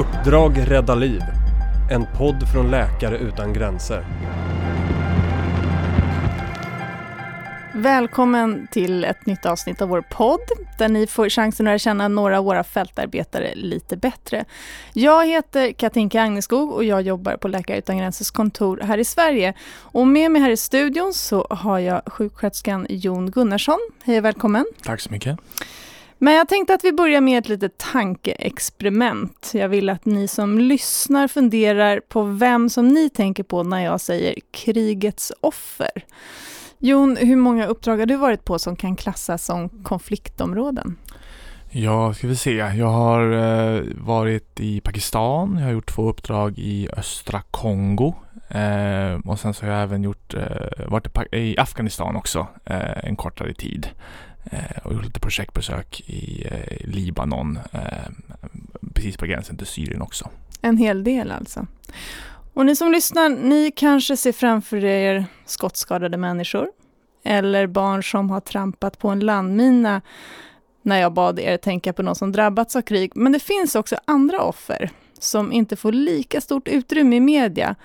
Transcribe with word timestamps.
Uppdrag 0.00 0.70
rädda 0.70 0.94
liv. 0.94 1.20
En 1.90 2.06
podd 2.18 2.52
från 2.52 2.70
Läkare 2.70 3.18
utan 3.18 3.52
gränser. 3.52 4.04
Välkommen 7.74 8.68
till 8.70 9.04
ett 9.04 9.26
nytt 9.26 9.46
avsnitt 9.46 9.82
av 9.82 9.88
vår 9.88 10.00
podd 10.10 10.40
där 10.78 10.88
ni 10.88 11.06
får 11.06 11.28
chansen 11.28 11.66
att 11.66 11.70
lära 11.70 11.78
känna 11.78 12.08
några 12.08 12.38
av 12.38 12.44
våra 12.44 12.64
fältarbetare 12.64 13.54
lite 13.54 13.96
bättre. 13.96 14.44
Jag 14.92 15.26
heter 15.26 15.72
Katinka 15.72 16.22
Agneskog 16.22 16.72
och 16.72 16.84
jag 16.84 17.02
jobbar 17.02 17.36
på 17.36 17.48
Läkare 17.48 17.78
utan 17.78 17.98
gränsers 17.98 18.30
kontor 18.30 18.80
här 18.82 18.98
i 18.98 19.04
Sverige. 19.04 19.54
Och 19.78 20.06
med 20.06 20.30
mig 20.30 20.42
här 20.42 20.50
i 20.50 20.56
studion 20.56 21.12
så 21.14 21.46
har 21.50 21.78
jag 21.78 22.02
sjuksköterskan 22.06 22.86
Jon 22.88 23.30
Gunnarsson. 23.30 23.78
Hej 24.04 24.18
och 24.18 24.24
välkommen. 24.24 24.64
Tack 24.82 25.00
så 25.00 25.10
mycket. 25.10 25.38
Men 26.22 26.34
jag 26.34 26.48
tänkte 26.48 26.74
att 26.74 26.84
vi 26.84 26.92
börjar 26.92 27.20
med 27.20 27.38
ett 27.38 27.48
litet 27.48 27.78
tankeexperiment. 27.78 29.50
Jag 29.54 29.68
vill 29.68 29.88
att 29.88 30.04
ni 30.04 30.28
som 30.28 30.58
lyssnar 30.58 31.28
funderar 31.28 32.00
på 32.00 32.22
vem 32.22 32.70
som 32.70 32.88
ni 32.88 33.10
tänker 33.10 33.42
på 33.42 33.62
när 33.62 33.84
jag 33.84 34.00
säger 34.00 34.34
krigets 34.50 35.32
offer. 35.40 35.90
Jon, 36.78 37.16
hur 37.16 37.36
många 37.36 37.66
uppdrag 37.66 37.98
har 37.98 38.06
du 38.06 38.16
varit 38.16 38.44
på 38.44 38.58
som 38.58 38.76
kan 38.76 38.96
klassas 38.96 39.44
som 39.44 39.68
konfliktområden? 39.68 40.96
Ja, 41.70 42.14
ska 42.14 42.26
vi 42.26 42.36
se. 42.36 42.54
Jag 42.54 42.90
har 42.90 43.32
eh, 43.32 43.82
varit 43.94 44.60
i 44.60 44.80
Pakistan. 44.80 45.56
Jag 45.58 45.64
har 45.64 45.72
gjort 45.72 45.94
två 45.94 46.08
uppdrag 46.08 46.58
i 46.58 46.88
östra 46.96 47.42
Kongo. 47.50 48.14
Eh, 48.48 49.14
och 49.24 49.40
sen 49.40 49.54
så 49.54 49.66
har 49.66 49.72
jag 49.72 49.82
även 49.82 50.02
gjort, 50.02 50.34
eh, 50.34 50.86
varit 50.86 51.32
i 51.32 51.58
Afghanistan 51.58 52.16
också 52.16 52.46
eh, 52.64 53.04
en 53.04 53.16
kortare 53.16 53.54
tid. 53.54 53.88
Eh, 54.44 54.84
och 54.84 54.92
gjort 54.92 55.04
lite 55.04 55.20
projektbesök 55.20 56.00
i 56.06 56.46
eh, 56.50 56.86
Libanon. 56.88 57.58
Eh, 57.72 57.80
precis 58.94 59.16
på 59.16 59.26
gränsen 59.26 59.56
till 59.56 59.66
Syrien 59.66 60.02
också. 60.02 60.28
En 60.62 60.76
hel 60.76 61.04
del 61.04 61.30
alltså. 61.30 61.66
Och 62.54 62.66
ni 62.66 62.76
som 62.76 62.92
lyssnar, 62.92 63.28
ni 63.28 63.72
kanske 63.76 64.16
ser 64.16 64.32
framför 64.32 64.84
er 64.84 65.24
skottskadade 65.46 66.16
människor 66.16 66.68
eller 67.24 67.66
barn 67.66 68.02
som 68.02 68.30
har 68.30 68.40
trampat 68.40 68.98
på 68.98 69.08
en 69.08 69.20
landmina 69.20 70.02
när 70.82 71.00
jag 71.00 71.12
bad 71.12 71.38
er 71.38 71.56
tänka 71.56 71.92
på 71.92 72.02
någon 72.02 72.16
som 72.16 72.32
drabbats 72.32 72.76
av 72.76 72.82
krig. 72.82 73.12
Men 73.14 73.32
det 73.32 73.40
finns 73.40 73.74
också 73.74 73.96
andra 74.04 74.42
offer 74.42 74.90
som 75.18 75.52
inte 75.52 75.76
får 75.76 75.92
lika 75.92 76.40
stort 76.40 76.68
utrymme 76.68 77.16
i 77.16 77.20
media 77.20 77.76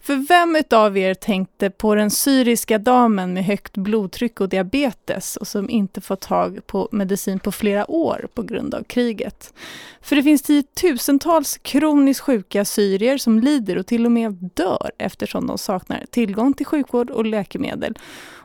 för 0.00 0.16
vem 0.28 0.56
utav 0.56 0.98
er 0.98 1.14
tänkte 1.14 1.70
på 1.70 1.94
den 1.94 2.10
syriska 2.10 2.78
damen 2.78 3.34
med 3.34 3.44
högt 3.44 3.76
blodtryck 3.76 4.40
och 4.40 4.48
diabetes 4.48 5.36
och 5.36 5.48
som 5.48 5.70
inte 5.70 6.00
fått 6.00 6.20
tag 6.20 6.60
på 6.66 6.88
medicin 6.92 7.38
på 7.38 7.52
flera 7.52 7.90
år 7.90 8.28
på 8.34 8.42
grund 8.42 8.74
av 8.74 8.82
kriget? 8.82 9.52
För 10.00 10.16
det 10.16 10.22
finns 10.22 10.42
tiotusentals 10.42 11.58
kroniskt 11.62 12.20
sjuka 12.20 12.64
syrier 12.64 13.18
som 13.18 13.38
lider 13.38 13.78
och 13.78 13.86
till 13.86 14.06
och 14.06 14.12
med 14.12 14.50
dör 14.54 14.90
eftersom 14.98 15.46
de 15.46 15.58
saknar 15.58 16.04
tillgång 16.10 16.54
till 16.54 16.66
sjukvård 16.66 17.10
och 17.10 17.24
läkemedel. 17.24 17.98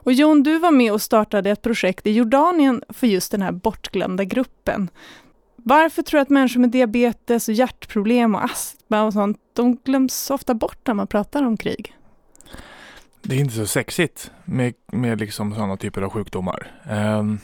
Och 0.04 0.14
Jon, 0.14 0.44
du 0.44 0.60
var 0.60 0.72
med 0.72 0.94
och 0.94 1.02
startade 1.02 1.50
ett 1.50 1.62
projekt 1.62 2.08
i 2.08 2.12
Jordanien 2.12 2.84
för 2.90 3.08
just 3.08 3.32
den 3.32 3.42
här 3.42 3.52
bortglömda 3.52 4.24
gruppen. 4.24 4.90
Varför 5.64 6.02
tror 6.02 6.18
du 6.18 6.22
att 6.22 6.30
människor 6.30 6.60
med 6.60 6.70
diabetes 6.70 7.48
och 7.48 7.54
hjärtproblem 7.54 8.36
och 8.36 8.44
astma 8.44 9.04
och 9.04 9.14
sånt, 9.14 9.38
de 9.54 9.76
glöms 9.76 10.30
ofta 10.30 10.54
bort 10.54 10.88
när 10.88 10.94
man 10.94 11.08
pratar 11.08 11.44
om 11.44 11.58
krig? 11.58 11.96
Det 13.22 13.36
är 13.36 13.40
inte 13.40 13.56
så 13.56 13.68
sexigt 13.68 14.32
med, 14.46 14.74
med 14.86 15.20
liksom 15.20 15.54
sådana 15.54 15.78
typer 15.78 16.02
av 16.02 16.10
sjukdomar. 16.10 16.72
Um, 16.90 17.40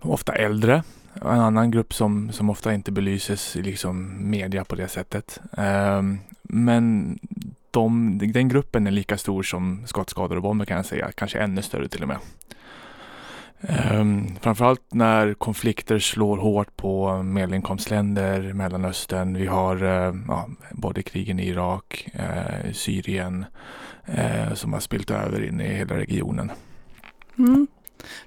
ofta 0.00 0.32
äldre, 0.32 0.82
en 1.14 1.40
annan 1.40 1.70
grupp 1.70 1.94
som, 1.94 2.32
som 2.32 2.50
ofta 2.50 2.74
inte 2.74 2.92
belyses 2.92 3.56
i 3.56 3.62
liksom 3.62 4.14
media 4.30 4.64
på 4.64 4.74
det 4.74 4.88
sättet. 4.88 5.40
Um, 5.52 6.18
men 6.42 7.18
de, 7.70 8.18
den 8.32 8.48
gruppen 8.48 8.86
är 8.86 8.90
lika 8.90 9.18
stor 9.18 9.42
som 9.42 9.86
skottskador 9.86 10.36
och 10.36 10.42
bomber 10.42 10.64
kan 10.64 10.76
jag 10.76 10.86
säga, 10.86 11.12
kanske 11.12 11.38
ännu 11.38 11.62
större 11.62 11.88
till 11.88 12.02
och 12.02 12.08
med. 12.08 12.18
Um, 13.68 14.36
framförallt 14.40 14.94
när 14.94 15.34
konflikter 15.34 15.98
slår 15.98 16.36
hårt 16.36 16.76
på 16.76 17.22
medelinkomstländer, 17.22 18.52
Mellanöstern. 18.52 19.36
Vi 19.36 19.46
har 19.46 19.82
uh, 19.82 20.14
ja, 20.28 20.48
både 20.72 21.02
krigen 21.02 21.40
i 21.40 21.48
Irak, 21.48 22.08
uh, 22.14 22.72
Syrien 22.72 23.44
uh, 24.08 24.54
som 24.54 24.72
har 24.72 24.80
spilt 24.80 25.10
över 25.10 25.44
in 25.44 25.60
i 25.60 25.74
hela 25.74 25.96
regionen. 25.96 26.52
Mm. 27.38 27.66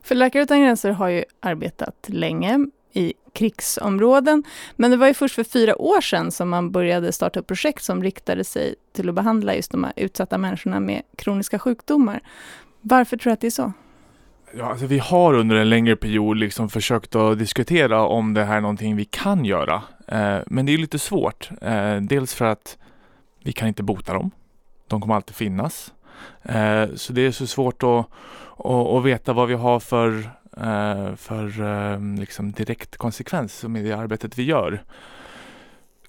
För 0.04 0.16
Läkare 0.16 0.44
utan 0.44 0.62
gränser 0.62 0.92
har 0.92 1.08
ju 1.08 1.24
arbetat 1.40 2.06
länge 2.08 2.68
i 2.94 3.14
krigsområden. 3.34 4.44
Men 4.76 4.92
det 4.92 4.98
var 4.98 5.08
ju 5.08 5.14
först 5.14 5.36
för 5.36 5.44
fyra 5.44 5.82
år 5.82 6.02
sedan 6.02 6.32
som 6.32 6.50
man 6.50 6.72
började 6.72 7.12
starta 7.12 7.40
upp 7.40 7.48
projekt 7.48 7.84
som 7.84 8.04
riktade 8.04 8.44
sig 8.44 8.76
till 8.94 9.10
att 9.10 9.16
behandla 9.16 9.56
just 9.56 9.72
de 9.72 9.84
här 9.84 9.94
utsatta 9.96 10.38
människorna 10.38 10.80
med 10.80 11.02
kroniska 11.16 11.60
sjukdomar. 11.60 12.20
Varför 12.82 13.18
tror 13.18 13.32
du 13.32 13.34
att 13.34 13.42
det 13.42 13.48
är 13.48 13.52
så? 13.52 13.74
Ja, 14.52 14.66
alltså 14.66 14.86
vi 14.86 15.00
har 15.00 15.34
under 15.34 15.56
en 15.56 15.70
längre 15.70 15.96
period 15.96 16.38
liksom 16.38 16.70
försökt 16.70 17.16
att 17.16 17.40
diskutera 17.40 18.02
om 18.02 18.34
det 18.34 18.44
här 18.44 18.58
är 18.58 18.62
någonting 18.62 18.96
vi 18.96 19.06
kan 19.06 19.46
göra. 19.46 19.82
Eh, 20.08 20.38
men 20.48 20.66
det 20.66 20.74
är 20.74 20.78
lite 20.78 21.00
svårt. 21.00 21.50
Eh, 21.62 21.96
dels 21.96 22.34
för 22.34 22.46
att 22.46 22.78
vi 23.44 23.52
kan 23.52 23.68
inte 23.68 23.84
bota 23.84 24.14
dem. 24.14 24.32
De 24.88 25.02
kommer 25.02 25.16
alltid 25.16 25.36
finnas. 25.36 25.94
Eh, 26.44 26.86
så 26.96 27.14
det 27.14 27.22
är 27.22 27.32
så 27.32 27.48
svårt 27.48 27.84
att, 27.84 28.06
att, 28.58 28.88
att 28.88 29.06
veta 29.06 29.34
vad 29.34 29.48
vi 29.48 29.54
har 29.54 29.80
för, 29.80 30.18
eh, 30.58 31.16
för 31.16 31.62
eh, 31.62 32.20
liksom 32.20 32.52
direkt 32.52 32.98
konsekvens 32.98 33.64
med 33.64 33.86
det 33.86 33.94
arbetet 33.94 34.38
vi 34.38 34.44
gör. 34.44 34.84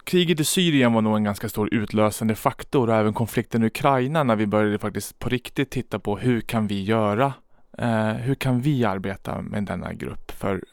Kriget 0.05 0.41
i 0.41 0.44
Syrien 0.44 0.93
var 0.93 1.03
nog 1.03 1.16
en 1.16 1.25
ganska 1.25 1.49
stor 1.49 1.75
utlösande 1.75 2.34
faktor 2.34 2.88
och 2.88 2.97
även 2.97 3.15
konflikten 3.15 3.62
i 3.62 3.66
Ukraina 3.66 4.22
när 4.22 4.37
vi 4.37 4.47
började 4.47 4.78
faktiskt 4.78 5.19
på 5.19 5.28
riktigt 5.28 5.70
titta 5.70 5.99
på 5.99 6.19
hur 6.19 6.41
kan 6.41 6.66
vi 6.66 6.82
göra 6.82 7.32
Eh, 7.78 8.12
hur 8.12 8.34
kan 8.34 8.61
vi 8.61 8.84
arbeta 8.84 9.43
med 9.43 9.65
denna 9.65 9.93
grupp? 9.93 10.31
För 10.31 10.65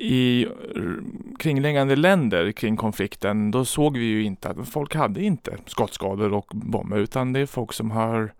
i 0.00 0.46
kringliggande 1.38 1.96
länder 1.96 2.52
kring 2.52 2.76
konflikten, 2.76 3.50
då 3.50 3.64
såg 3.64 3.96
vi 3.96 4.04
ju 4.04 4.22
inte 4.24 4.48
att 4.48 4.68
folk 4.68 4.94
hade 4.94 5.22
inte 5.22 5.56
skottskador 5.66 6.32
och 6.32 6.46
bomber, 6.52 6.98
utan 6.98 7.32
det 7.32 7.40
är 7.40 7.46
folk 7.46 7.72
som 7.72 7.90
har 7.90 8.32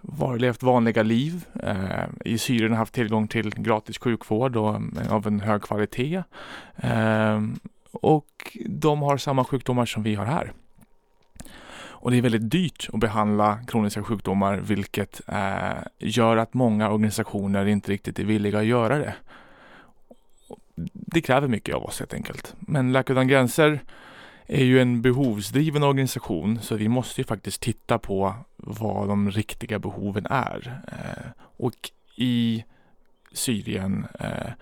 var, 0.00 0.38
levt 0.38 0.62
vanliga 0.62 1.02
liv. 1.02 1.44
Eh, 1.62 2.04
I 2.24 2.38
Syrien 2.38 2.70
har 2.70 2.78
haft 2.78 2.94
tillgång 2.94 3.28
till 3.28 3.50
gratis 3.50 3.98
sjukvård 3.98 4.56
och, 4.56 4.76
mm, 4.76 4.98
av 5.10 5.26
en 5.26 5.40
hög 5.40 5.62
kvalitet. 5.62 6.22
Eh, 6.76 7.42
och 7.92 8.56
de 8.66 9.02
har 9.02 9.16
samma 9.16 9.44
sjukdomar 9.44 9.86
som 9.86 10.02
vi 10.02 10.14
har 10.14 10.24
här. 10.24 10.52
Och 12.04 12.10
det 12.10 12.16
är 12.16 12.22
väldigt 12.22 12.50
dyrt 12.50 12.88
att 12.92 13.00
behandla 13.00 13.58
kroniska 13.66 14.02
sjukdomar 14.02 14.56
vilket 14.56 15.20
eh, 15.28 15.82
gör 15.98 16.36
att 16.36 16.54
många 16.54 16.90
organisationer 16.90 17.66
inte 17.66 17.92
riktigt 17.92 18.18
är 18.18 18.24
villiga 18.24 18.58
att 18.58 18.64
göra 18.64 18.98
det. 18.98 19.14
Det 20.92 21.20
kräver 21.20 21.48
mycket 21.48 21.74
av 21.74 21.84
oss 21.84 21.98
helt 21.98 22.14
enkelt. 22.14 22.54
Men 22.60 22.92
Läkare 22.92 23.14
utan 23.14 23.28
gränser 23.28 23.80
är 24.46 24.64
ju 24.64 24.80
en 24.80 25.02
behovsdriven 25.02 25.82
organisation 25.82 26.58
så 26.62 26.76
vi 26.76 26.88
måste 26.88 27.20
ju 27.20 27.24
faktiskt 27.24 27.62
titta 27.62 27.98
på 27.98 28.34
vad 28.56 29.08
de 29.08 29.30
riktiga 29.30 29.78
behoven 29.78 30.26
är. 30.30 30.80
Eh, 30.88 31.42
och 31.56 31.90
i 32.16 32.64
Syrien 33.32 34.06
eh, 34.20 34.52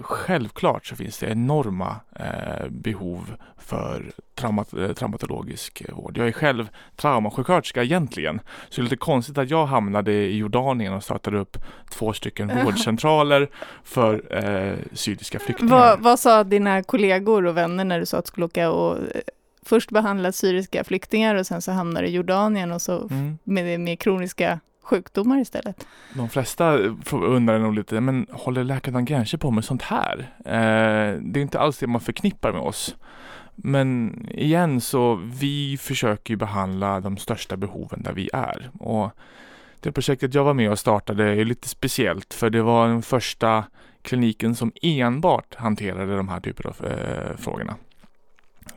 självklart 0.00 0.86
så 0.86 0.96
finns 0.96 1.18
det 1.18 1.26
enorma 1.26 1.96
eh, 2.16 2.68
behov 2.68 3.36
för 3.56 4.12
traumat 4.34 4.74
eh, 4.74 4.92
traumatologisk 4.92 5.82
vård. 5.92 6.18
Jag 6.18 6.28
är 6.28 6.32
själv 6.32 6.68
traumasjuksköterska 6.96 7.82
egentligen, 7.82 8.40
så 8.68 8.80
det 8.80 8.80
är 8.80 8.82
lite 8.82 8.96
konstigt 8.96 9.38
att 9.38 9.50
jag 9.50 9.66
hamnade 9.66 10.12
i 10.12 10.36
Jordanien 10.36 10.92
och 10.92 11.04
startade 11.04 11.38
upp 11.38 11.56
två 11.90 12.12
stycken 12.12 12.64
vårdcentraler 12.64 13.50
för 13.84 14.44
eh, 14.44 14.78
syriska 14.92 15.38
flyktingar. 15.38 15.70
Vad, 15.70 16.00
vad 16.00 16.18
sa 16.18 16.44
dina 16.44 16.82
kollegor 16.82 17.46
och 17.46 17.56
vänner 17.56 17.84
när 17.84 18.00
du 18.00 18.06
sa 18.06 18.18
att 18.18 18.24
du 18.24 18.28
skulle 18.28 18.46
åka 18.46 18.70
och 18.70 18.96
eh, 18.96 19.20
först 19.62 19.90
behandla 19.90 20.32
syriska 20.32 20.84
flyktingar 20.84 21.34
och 21.34 21.46
sen 21.46 21.62
så 21.62 21.72
hamnar 21.72 22.02
du 22.02 22.08
i 22.08 22.14
Jordanien 22.14 22.72
och 22.72 22.82
så 22.82 23.08
mm. 23.08 23.38
med, 23.44 23.80
med 23.80 23.98
kroniska 23.98 24.60
sjukdomar 24.82 25.38
istället. 25.38 25.86
De 26.14 26.28
flesta 26.28 26.72
undrar 27.12 27.58
nog 27.58 27.74
lite, 27.74 28.00
men 28.00 28.26
håller 28.30 28.64
Läkare 28.64 28.92
utan 28.92 29.04
gränser 29.04 29.38
på 29.38 29.50
med 29.50 29.64
sånt 29.64 29.82
här? 29.82 30.32
Eh, 30.44 31.20
det 31.20 31.40
är 31.40 31.42
inte 31.42 31.60
alls 31.60 31.78
det 31.78 31.86
man 31.86 32.00
förknippar 32.00 32.52
med 32.52 32.62
oss. 32.62 32.96
Men 33.54 34.14
igen 34.30 34.80
så, 34.80 35.14
vi 35.14 35.78
försöker 35.80 36.34
ju 36.34 36.38
behandla 36.38 37.00
de 37.00 37.16
största 37.16 37.56
behoven 37.56 38.02
där 38.02 38.12
vi 38.12 38.30
är. 38.32 38.70
Och 38.80 39.10
det 39.80 39.92
projektet 39.92 40.34
jag 40.34 40.44
var 40.44 40.54
med 40.54 40.70
och 40.70 40.78
startade 40.78 41.24
är 41.24 41.44
lite 41.44 41.68
speciellt 41.68 42.34
för 42.34 42.50
det 42.50 42.62
var 42.62 42.88
den 42.88 43.02
första 43.02 43.64
kliniken 44.02 44.54
som 44.54 44.72
enbart 44.82 45.54
hanterade 45.54 46.16
de 46.16 46.28
här 46.28 46.40
typerna 46.40 46.70
av 46.70 46.86
eh, 46.86 47.36
frågorna. 47.36 47.76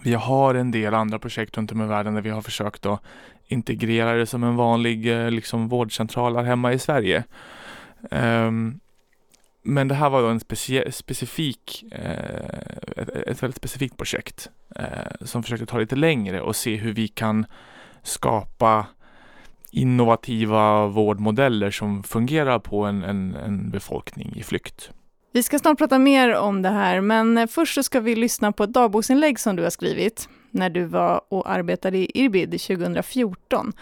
Vi 0.02 0.14
har 0.14 0.56
en 0.56 0.72
del 0.72 0.94
andra 0.94 1.20
projekt 1.20 1.58
runt 1.58 1.72
om 1.72 1.82
i 1.82 1.86
världen 1.86 2.14
där 2.14 2.22
vi 2.22 2.30
har 2.30 2.42
försökt 2.42 2.86
att 2.86 3.02
integrera 3.48 4.14
det 4.14 4.26
som 4.26 4.44
en 4.44 4.56
vanlig 4.56 5.12
eh, 5.12 5.32
liksom, 5.32 5.68
vårdcentral 5.68 6.36
här 6.36 6.44
hemma 6.44 6.74
i 6.74 6.80
Sverige. 6.80 7.24
Um, 8.12 8.80
men 9.68 9.88
det 9.88 9.96
här 9.96 10.10
var 10.10 10.22
då 10.22 10.28
en 10.28 10.40
specie, 10.40 10.92
specifik, 10.92 11.84
eh, 11.92 12.50
ett, 12.98 13.10
ett, 13.10 13.44
väldigt 13.44 13.58
specifikt 13.58 13.98
projekt 13.98 14.50
eh, 14.76 14.86
som 15.22 15.44
försökte 15.44 15.66
ta 15.66 15.78
lite 15.78 15.96
längre 15.96 16.42
och 16.42 16.56
se 16.56 16.76
hur 16.76 16.94
vi 16.94 17.08
kan 17.08 17.46
skapa 18.04 18.86
innovativa 19.72 20.88
vårdmodeller 20.88 21.72
som 21.72 22.04
fungerar 22.04 22.60
på 22.60 22.86
en, 22.86 23.04
en, 23.04 23.36
en 23.36 23.70
befolkning 23.70 24.34
i 24.36 24.44
flykt. 24.44 24.92
Vi 25.36 25.44
ska 25.44 25.60
snart 25.60 25.78
prata 25.78 26.00
mer 26.00 26.36
om 26.36 26.62
det 26.62 26.70
här, 26.70 27.02
men 27.02 27.38
eh, 27.38 27.48
först 27.48 27.76
så 27.76 27.84
ska 27.84 28.00
vi 28.00 28.16
lyssna 28.16 28.52
på 28.52 28.64
ett 28.64 28.74
dagboksinlägg 28.74 29.40
som 29.40 29.56
du 29.56 29.64
har 29.64 29.70
skrivit 29.70 30.30
när 30.52 30.70
du 30.70 30.86
var 30.86 31.22
och 31.30 31.50
arbetade 31.50 31.98
i 31.98 32.12
Irbid 32.14 32.62
2014. 32.62 33.74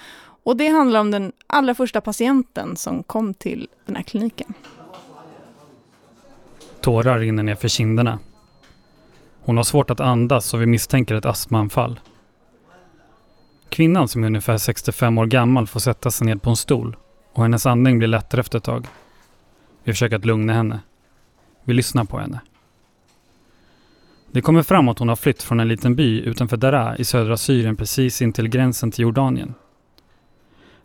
Och 0.43 0.57
det 0.57 0.67
handlar 0.67 0.99
om 0.99 1.11
den 1.11 1.31
allra 1.47 1.75
första 1.75 2.01
patienten 2.01 2.75
som 2.75 3.03
kom 3.03 3.33
till 3.33 3.67
den 3.85 3.95
här 3.95 4.03
kliniken. 4.03 4.53
Tårar 6.81 7.19
rinner 7.19 7.43
ner 7.43 7.55
för 7.55 7.67
kinderna. 7.67 8.19
Hon 9.43 9.57
har 9.57 9.63
svårt 9.63 9.89
att 9.89 9.99
andas 9.99 10.53
och 10.53 10.61
vi 10.61 10.65
misstänker 10.65 11.15
ett 11.15 11.25
astmaanfall. 11.25 11.99
Kvinnan 13.69 14.07
som 14.07 14.23
är 14.23 14.27
ungefär 14.27 14.57
65 14.57 15.17
år 15.17 15.25
gammal 15.25 15.67
får 15.67 15.79
sätta 15.79 16.11
sig 16.11 16.27
ned 16.27 16.41
på 16.41 16.49
en 16.49 16.55
stol 16.55 16.95
och 17.33 17.43
hennes 17.43 17.65
andning 17.65 17.97
blir 17.97 18.07
lättare 18.07 18.41
efter 18.41 18.57
ett 18.57 18.63
tag. 18.63 18.87
Vi 19.83 19.91
försöker 19.91 20.15
att 20.15 20.25
lugna 20.25 20.53
henne. 20.53 20.79
Vi 21.63 21.73
lyssnar 21.73 22.05
på 22.05 22.19
henne. 22.19 22.41
Det 24.31 24.41
kommer 24.41 24.63
fram 24.63 24.89
att 24.89 24.99
hon 24.99 25.09
har 25.09 25.15
flytt 25.15 25.43
från 25.43 25.59
en 25.59 25.67
liten 25.67 25.95
by 25.95 26.19
utanför 26.21 26.57
Daraa 26.57 26.97
i 26.97 27.03
södra 27.03 27.37
Syrien 27.37 27.75
precis 27.75 28.21
intill 28.21 28.47
gränsen 28.47 28.91
till 28.91 29.03
Jordanien. 29.03 29.53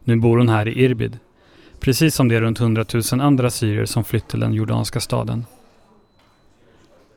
Nu 0.05 0.17
bor 0.17 0.39
hon 0.39 0.49
här 0.49 0.69
i 0.69 0.85
Irbid, 0.85 1.19
precis 1.81 2.15
som 2.15 2.29
det 2.29 2.37
är 2.37 2.41
runt 2.41 2.61
100 2.61 2.85
000 3.13 3.21
andra 3.21 3.51
syrier 3.51 3.85
som 3.85 4.05
flytt 4.05 4.29
till 4.29 4.41
den 4.41 4.53
jordanska 4.55 5.01
staden. 5.01 5.47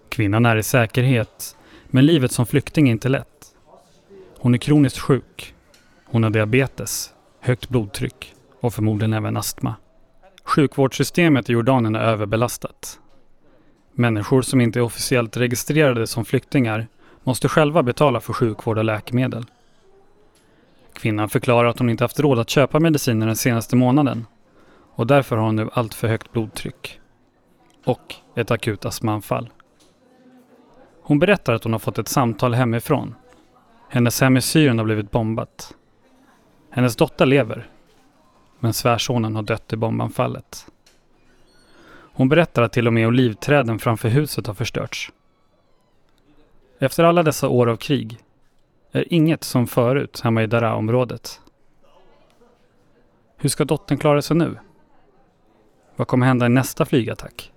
Kvinnan 0.10 0.46
är 0.46 0.56
i 0.56 0.63
säkerhet, 0.63 1.56
men 1.88 2.06
livet 2.06 2.31
som 2.31 2.46
flykting 2.46 2.88
är 2.88 2.92
inte 2.92 3.10
lätt. 3.10 3.56
Hon 4.38 4.54
är 4.54 4.58
kroniskt 4.58 5.00
sjuk. 5.00 5.54
Hon 6.06 6.24
har 6.24 6.30
diabetes, 6.30 7.13
högt 7.40 7.69
blodtryck 7.69 8.34
och 8.60 8.74
förmodligen 8.74 9.13
även 9.13 9.38
astma. 9.38 9.75
Sjukvårdssystemet 10.44 11.50
i 11.50 11.54
Jordanien 11.54 11.96
är 11.96 12.00
överbelastat. 12.00 13.00
Människor 13.93 14.41
som 14.41 14.61
inte 14.61 14.79
är 14.79 14.83
officiellt 14.83 15.38
registrerade 15.38 16.07
som 16.07 16.25
flyktingar 16.25 16.88
måste 17.23 17.49
själva 17.49 17.83
betala 17.83 18.19
för 18.19 18.33
sjukvård 18.33 18.77
och 18.77 18.83
läkemedel. 18.83 19.45
Kvinnan 20.93 21.29
förklarar 21.29 21.69
att 21.69 21.79
hon 21.79 21.89
inte 21.89 22.03
haft 22.03 22.19
råd 22.19 22.39
att 22.39 22.49
köpa 22.49 22.79
mediciner 22.79 23.27
den 23.27 23.35
senaste 23.35 23.75
månaden 23.75 24.25
och 24.95 25.07
därför 25.07 25.35
har 25.35 25.43
hon 25.43 25.55
nu 25.55 25.69
allt 25.73 25.93
för 25.93 26.07
högt 26.07 26.31
blodtryck. 26.31 26.99
Och 27.85 28.15
ett 28.35 28.51
akut 28.51 28.85
astmaanfall. 28.85 29.49
Hon 31.01 31.19
berättar 31.19 31.53
att 31.53 31.63
hon 31.63 31.73
har 31.73 31.79
fått 31.79 31.97
ett 31.97 32.07
samtal 32.07 32.53
hemifrån. 32.53 33.15
Hennes 33.89 34.21
hem 34.21 34.38
i 34.38 34.41
Syrien 34.41 34.77
har 34.77 34.85
blivit 34.85 35.11
bombat. 35.11 35.75
Hennes 36.69 36.95
dotter 36.95 37.25
lever, 37.25 37.69
men 38.59 38.73
svärsonen 38.73 39.35
har 39.35 39.43
dött 39.43 39.73
i 39.73 39.75
bombanfallet. 39.75 40.70
Hon 42.21 42.29
berättar 42.29 42.62
att 42.62 42.73
till 42.73 42.88
och 42.88 42.94
med 42.94 43.07
olivträden 43.07 43.79
framför 43.79 44.09
huset 44.09 44.47
har 44.47 44.53
förstörts. 44.53 45.12
Efter 46.79 47.03
alla 47.03 47.23
dessa 47.23 47.47
år 47.47 47.69
av 47.69 47.77
krig 47.77 48.18
är 48.91 49.13
inget 49.13 49.44
som 49.44 49.68
förut 49.68 50.21
hemma 50.23 50.44
i 50.44 50.47
Daraa-området. 50.47 51.41
Hur 53.38 53.50
ska 53.50 53.65
dottern 53.65 53.97
klara 53.97 54.21
sig 54.21 54.38
nu? 54.38 54.57
Vad 55.95 56.07
kommer 56.07 56.25
hända 56.25 56.45
i 56.45 56.50
nästa 56.50 56.85
flygattack? 56.85 57.51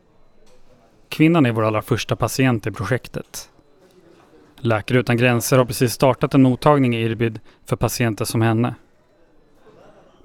Kvinnan 1.09 1.47
är 1.47 1.53
vår 1.53 1.65
allra 1.65 1.83
första 1.83 2.17
patient 2.17 2.67
i 2.67 2.71
projektet. 2.71 3.51
Läkare 4.57 4.99
utan 4.99 5.17
gränser 5.17 5.59
har 5.59 5.65
precis 5.65 5.93
startat 5.93 6.35
en 6.35 6.43
mottagning 6.43 6.97
i 6.97 7.03
Irbid 7.03 7.41
för 7.65 7.77
patienter 7.77 8.25
som 8.25 8.43
henne. 8.43 8.75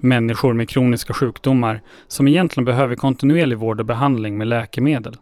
Människor 0.02 0.54
med 0.54 0.68
kroniska 0.68 1.14
sjukdomar 1.14 1.80
som 2.08 2.28
egentligen 2.28 2.64
behöver 2.64 2.94
kontinuerlig 2.94 3.58
vård 3.58 3.80
och 3.80 3.86
behandling 3.86 4.38
med 4.38 4.46
läkemedel. 4.46 5.16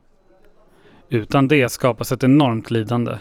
Utan 1.09 1.49
det 1.49 1.69
skapas 1.69 2.13
ett 2.13 2.25
enormt 2.25 2.71
lidande. 2.71 3.19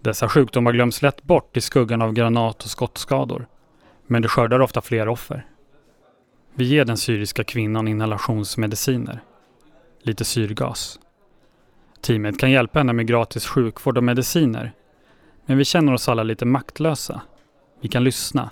Dessa 0.00 0.28
sjukdomar 0.28 0.72
glöms 0.72 1.02
lätt 1.02 1.22
bort 1.22 1.56
i 1.56 1.60
skuggan 1.60 2.02
av 2.02 2.12
granat 2.12 2.64
och 2.64 2.70
skottskador. 2.70 3.46
Men 4.06 4.22
det 4.22 4.28
skördar 4.28 4.60
ofta 4.60 4.80
fler 4.80 5.08
offer. 5.08 5.46
Vi 6.54 6.64
ger 6.64 6.84
den 6.84 6.96
syriska 6.96 7.44
kvinnan 7.44 7.88
inhalationsmediciner. 7.88 9.20
Lite 10.02 10.24
syrgas. 10.24 10.98
Teamet 12.00 12.38
kan 12.38 12.50
hjälpa 12.50 12.78
henne 12.78 12.92
med 12.92 13.06
gratis 13.06 13.46
sjukvård 13.46 13.96
och 13.96 14.04
mediciner. 14.04 14.72
Men 15.46 15.58
vi 15.58 15.64
känner 15.64 15.94
oss 15.94 16.08
alla 16.08 16.22
lite 16.22 16.44
maktlösa. 16.44 17.20
Vi 17.80 17.88
kan 17.88 18.04
lyssna. 18.04 18.50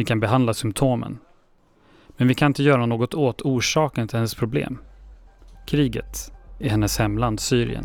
Vi 0.00 0.04
kan 0.04 0.20
behandla 0.20 0.54
symptomen. 0.54 1.18
Men 2.08 2.28
vi 2.28 2.34
kan 2.34 2.46
inte 2.46 2.62
göra 2.62 2.86
något 2.86 3.14
åt 3.14 3.42
orsaken 3.42 4.08
till 4.08 4.16
hennes 4.16 4.34
problem. 4.34 4.78
Kriget 5.66 6.32
i 6.58 6.68
hennes 6.68 6.98
hemland 6.98 7.40
Syrien. 7.40 7.84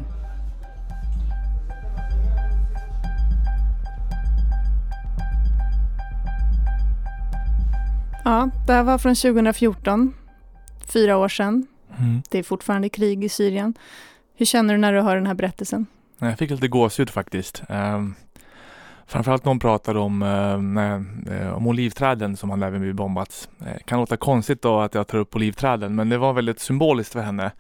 Ja, 8.23 8.49
det 8.67 8.73
här 8.73 8.83
var 8.83 8.97
från 8.97 9.15
2014, 9.15 10.13
fyra 10.93 11.17
år 11.17 11.29
sedan. 11.29 11.67
Mm. 11.97 12.21
Det 12.29 12.39
är 12.39 12.43
fortfarande 12.43 12.89
krig 12.89 13.23
i 13.23 13.29
Syrien. 13.29 13.73
Hur 14.35 14.45
känner 14.45 14.73
du 14.73 14.77
när 14.77 14.93
du 14.93 15.01
hör 15.01 15.15
den 15.15 15.27
här 15.27 15.33
berättelsen? 15.33 15.85
Jag 16.19 16.37
fick 16.37 16.49
lite 16.49 16.67
gåshud 16.67 17.09
faktiskt. 17.09 17.63
Um, 17.69 18.15
framförallt 19.07 19.45
när 19.45 19.49
hon 19.49 19.59
pratar 19.59 19.95
om, 19.97 20.21
eh, 20.21 21.35
eh 21.35 21.53
om 21.53 21.67
olivträden 21.67 22.37
som 22.37 22.49
hade 22.49 22.65
även 22.65 22.79
blivit 22.79 22.95
bombats. 22.95 23.49
Det 23.57 23.69
eh, 23.69 23.77
kan 23.85 23.99
låta 23.99 24.17
konstigt 24.17 24.61
då 24.61 24.79
att 24.79 24.95
jag 24.95 25.07
tar 25.07 25.17
upp 25.17 25.35
olivträden 25.35 25.95
men 25.95 26.09
det 26.09 26.17
var 26.17 26.33
väldigt 26.33 26.59
symboliskt 26.59 27.13
för 27.13 27.21
henne. 27.21 27.51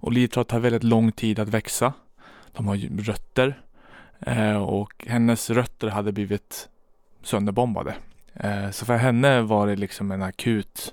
Olivträd 0.00 0.46
tar 0.46 0.58
väldigt 0.58 0.84
lång 0.84 1.12
tid 1.12 1.38
att 1.38 1.48
växa. 1.48 1.92
De 2.52 2.68
har 2.68 2.76
rötter 3.02 3.60
eh, 4.20 4.62
och 4.62 5.06
hennes 5.08 5.50
rötter 5.50 5.88
hade 5.88 6.12
blivit 6.12 6.68
sönderbombade. 7.22 7.94
Eh, 8.34 8.70
så 8.70 8.84
för 8.84 8.96
henne 8.96 9.40
var 9.40 9.66
det 9.66 9.76
liksom 9.76 10.12
en 10.12 10.22
akut 10.22 10.92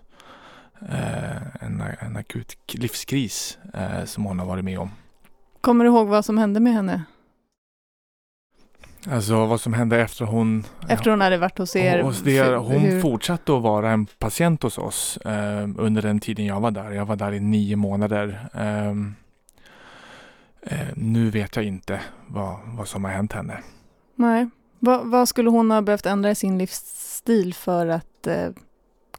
en, 1.59 1.83
en 1.99 2.17
akut 2.17 2.57
livskris 2.73 3.57
som 4.05 4.25
hon 4.25 4.39
har 4.39 4.45
varit 4.45 4.65
med 4.65 4.79
om. 4.79 4.91
Kommer 5.61 5.85
du 5.85 5.91
ihåg 5.91 6.07
vad 6.07 6.25
som 6.25 6.37
hände 6.37 6.59
med 6.59 6.73
henne? 6.73 7.03
Alltså 9.09 9.45
vad 9.45 9.61
som 9.61 9.73
hände 9.73 10.01
efter 10.01 10.25
hon... 10.25 10.63
Efter 10.87 11.11
hon 11.11 11.21
hade 11.21 11.37
varit 11.37 11.57
hos 11.57 11.75
er? 11.75 12.03
Hos 12.03 12.27
er 12.27 12.55
hon 12.55 12.81
hur? 12.81 13.01
fortsatte 13.01 13.55
att 13.55 13.61
vara 13.61 13.91
en 13.91 14.05
patient 14.05 14.63
hos 14.63 14.77
oss 14.77 15.17
eh, 15.17 15.69
under 15.77 16.01
den 16.01 16.19
tiden 16.19 16.45
jag 16.45 16.59
var 16.59 16.71
där. 16.71 16.91
Jag 16.91 17.05
var 17.05 17.15
där 17.15 17.31
i 17.31 17.39
nio 17.39 17.75
månader. 17.75 18.49
Eh, 18.53 18.89
eh, 20.61 20.87
nu 20.95 21.29
vet 21.29 21.55
jag 21.55 21.65
inte 21.65 22.01
vad, 22.27 22.59
vad 22.65 22.87
som 22.87 23.03
har 23.03 23.11
hänt 23.11 23.33
henne. 23.33 23.59
Nej. 24.15 24.49
Va, 24.79 25.01
vad 25.03 25.29
skulle 25.29 25.49
hon 25.49 25.71
ha 25.71 25.81
behövt 25.81 26.05
ändra 26.05 26.31
i 26.31 26.35
sin 26.35 26.57
livsstil 26.57 27.53
för 27.53 27.87
att 27.87 28.27
eh, 28.27 28.49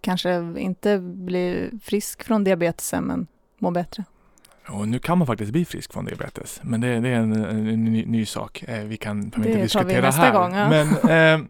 kanske 0.00 0.54
inte 0.56 0.98
bli 0.98 1.70
frisk 1.82 2.22
från 2.22 2.44
diabetesen 2.44 3.04
men 3.04 3.26
må 3.58 3.70
bättre? 3.70 4.04
Och 4.68 4.88
nu 4.88 4.98
kan 4.98 5.18
man 5.18 5.26
faktiskt 5.26 5.52
bli 5.52 5.64
frisk 5.64 5.92
från 5.92 6.04
diabetes, 6.04 6.60
men 6.62 6.80
det, 6.80 7.00
det 7.00 7.08
är 7.08 7.14
en, 7.14 7.32
en 7.32 7.84
ny, 7.84 8.04
ny, 8.06 8.26
sak. 8.26 8.64
Eh, 8.68 8.84
vi 8.84 8.96
kan 8.96 9.22
inte 9.22 9.40
diskutera 9.40 10.10
här. 10.10 10.32
Gång, 10.32 10.54
ja. 10.54 10.68
Men 10.68 10.88
eh, 11.42 11.46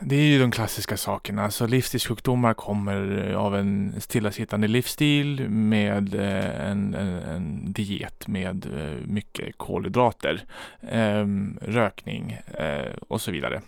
det 0.00 0.16
är 0.16 0.22
ju 0.22 0.38
de 0.38 0.50
klassiska 0.50 0.96
sakerna. 0.96 1.44
Alltså 1.44 1.66
livsstilssjukdomar 1.66 2.54
kommer 2.54 3.32
av 3.32 3.56
en 3.56 3.94
stillasittande 3.98 4.68
livsstil 4.68 5.48
med 5.48 6.14
eh, 6.14 6.70
en, 6.70 6.94
en, 6.94 7.14
en, 7.14 7.72
diet 7.72 8.28
med 8.28 8.66
eh, 8.66 9.06
mycket 9.06 9.58
kolhydrater, 9.58 10.42
eh, 10.80 11.26
rökning 11.62 12.38
eh, 12.58 12.92
och 13.08 13.20
så 13.20 13.30
vidare. 13.30 13.62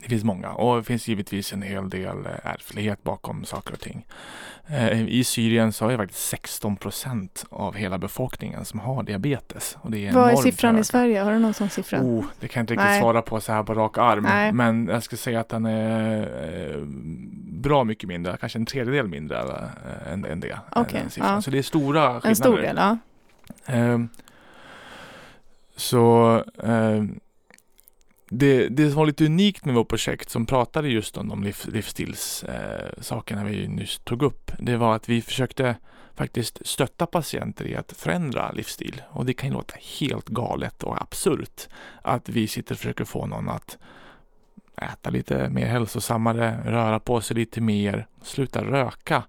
Det 0.00 0.08
finns 0.08 0.24
många 0.24 0.52
och 0.52 0.76
det 0.76 0.82
finns 0.82 1.08
givetvis 1.08 1.52
en 1.52 1.62
hel 1.62 1.90
del 1.90 2.28
ärftlighet 2.42 3.02
bakom 3.02 3.44
saker 3.44 3.72
och 3.72 3.80
ting. 3.80 4.06
Eh, 4.66 5.08
I 5.08 5.24
Syrien 5.24 5.72
så 5.72 5.86
är 5.86 5.90
det 5.90 5.96
faktiskt 5.96 6.28
16 6.28 6.76
procent 6.76 7.44
av 7.50 7.74
hela 7.74 7.98
befolkningen 7.98 8.64
som 8.64 8.80
har 8.80 9.02
diabetes. 9.02 9.76
Och 9.80 9.90
det 9.90 10.06
är 10.06 10.12
Vad 10.12 10.32
är 10.32 10.36
siffran 10.36 10.78
i 10.78 10.84
Sverige? 10.84 11.20
Har 11.20 11.32
du 11.32 11.38
någon 11.38 11.54
sån 11.54 11.70
siffra? 11.70 12.00
Oh, 12.02 12.24
det 12.40 12.48
kan 12.48 12.60
jag 12.60 12.62
inte 12.62 12.72
riktigt 12.72 12.84
Nej. 12.84 13.00
svara 13.00 13.22
på 13.22 13.40
så 13.40 13.52
här 13.52 13.62
på 13.62 13.74
rak 13.74 13.98
arm. 13.98 14.22
Nej. 14.22 14.52
Men 14.52 14.86
jag 14.86 15.02
ska 15.02 15.16
säga 15.16 15.40
att 15.40 15.48
den 15.48 15.66
är 15.66 16.20
eh, 16.72 16.80
bra 17.60 17.84
mycket 17.84 18.08
mindre, 18.08 18.36
kanske 18.40 18.58
en 18.58 18.66
tredjedel 18.66 19.08
mindre 19.08 19.38
än, 20.12 20.24
än 20.24 20.40
det. 20.40 20.58
Okay. 20.76 21.02
Ja. 21.16 21.42
Så 21.42 21.50
det 21.50 21.58
är 21.58 21.62
stora 21.62 22.20
skillnader. 22.20 22.28
En 22.28 22.36
stor 22.36 22.56
del, 22.56 22.76
ja. 22.76 22.98
Eh, 23.66 23.98
så 25.76 26.36
eh, 26.62 27.02
det, 28.28 28.68
det 28.68 28.88
som 28.90 28.98
var 28.98 29.06
lite 29.06 29.24
unikt 29.24 29.64
med 29.64 29.74
vårt 29.74 29.88
projekt 29.88 30.30
som 30.30 30.46
pratade 30.46 30.88
just 30.88 31.16
om 31.16 31.28
de 31.28 31.42
liv, 31.44 31.56
livsstilssakerna 31.72 33.40
eh, 33.40 33.46
vi 33.46 33.68
nyss 33.68 34.00
tog 34.04 34.22
upp. 34.22 34.50
Det 34.58 34.76
var 34.76 34.94
att 34.96 35.08
vi 35.08 35.22
försökte 35.22 35.76
faktiskt 36.14 36.66
stötta 36.66 37.06
patienter 37.06 37.64
i 37.66 37.76
att 37.76 37.92
förändra 37.96 38.52
livsstil. 38.52 39.02
Och 39.10 39.26
det 39.26 39.32
kan 39.34 39.48
ju 39.48 39.54
låta 39.54 39.74
helt 40.00 40.28
galet 40.28 40.82
och 40.82 41.02
absurt 41.02 41.68
att 42.02 42.28
vi 42.28 42.46
sitter 42.48 42.74
och 42.74 42.78
försöker 42.78 43.04
få 43.04 43.26
någon 43.26 43.48
att 43.48 43.78
äta 44.82 45.10
lite 45.10 45.48
mer 45.48 45.66
hälsosammare, 45.66 46.58
röra 46.64 47.00
på 47.00 47.20
sig 47.20 47.36
lite 47.36 47.60
mer, 47.60 48.06
sluta 48.22 48.64
röka 48.64 49.22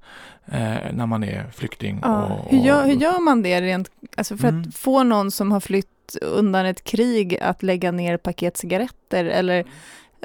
eh, 0.45 0.75
när 0.93 1.05
man 1.05 1.23
är 1.23 1.49
flykting. 1.51 1.99
Ja. 2.03 2.23
Och, 2.25 2.51
Hur, 2.51 2.59
gör, 2.65 2.81
och- 2.83 2.87
hur 2.89 2.95
gör 2.95 3.19
man 3.19 3.41
det 3.41 3.61
rent, 3.61 3.89
alltså 4.17 4.37
för 4.37 4.47
Mm. 4.47 4.61
att 4.61 4.75
få 4.75 5.03
någon 5.03 5.31
som 5.31 5.51
har 5.51 5.59
flytt 5.59 5.89
undan 6.21 6.65
ett 6.65 6.83
krig 6.83 7.37
att 7.41 7.63
lägga 7.63 7.91
ner 7.91 8.17
paket 8.17 8.57
cigaretter 8.57 9.25
eller 9.25 9.65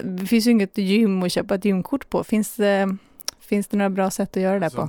det 0.02 0.26
finns 0.26 0.46
ju 0.46 0.50
inget 0.50 0.78
gym 0.78 1.22
att 1.22 1.32
köpa 1.32 1.54
ett 1.54 1.64
gymkort 1.64 2.10
på. 2.10 2.25
Finns 2.25 2.56
det, 2.56 2.96
finns 3.40 3.66
det 3.68 3.76
några 3.76 3.90
bra 3.90 4.10
sätt 4.10 4.37
att 4.37 4.42
göra 4.42 4.58
det 4.58 4.64
Alltså, 4.66 4.80
på? 4.80 4.88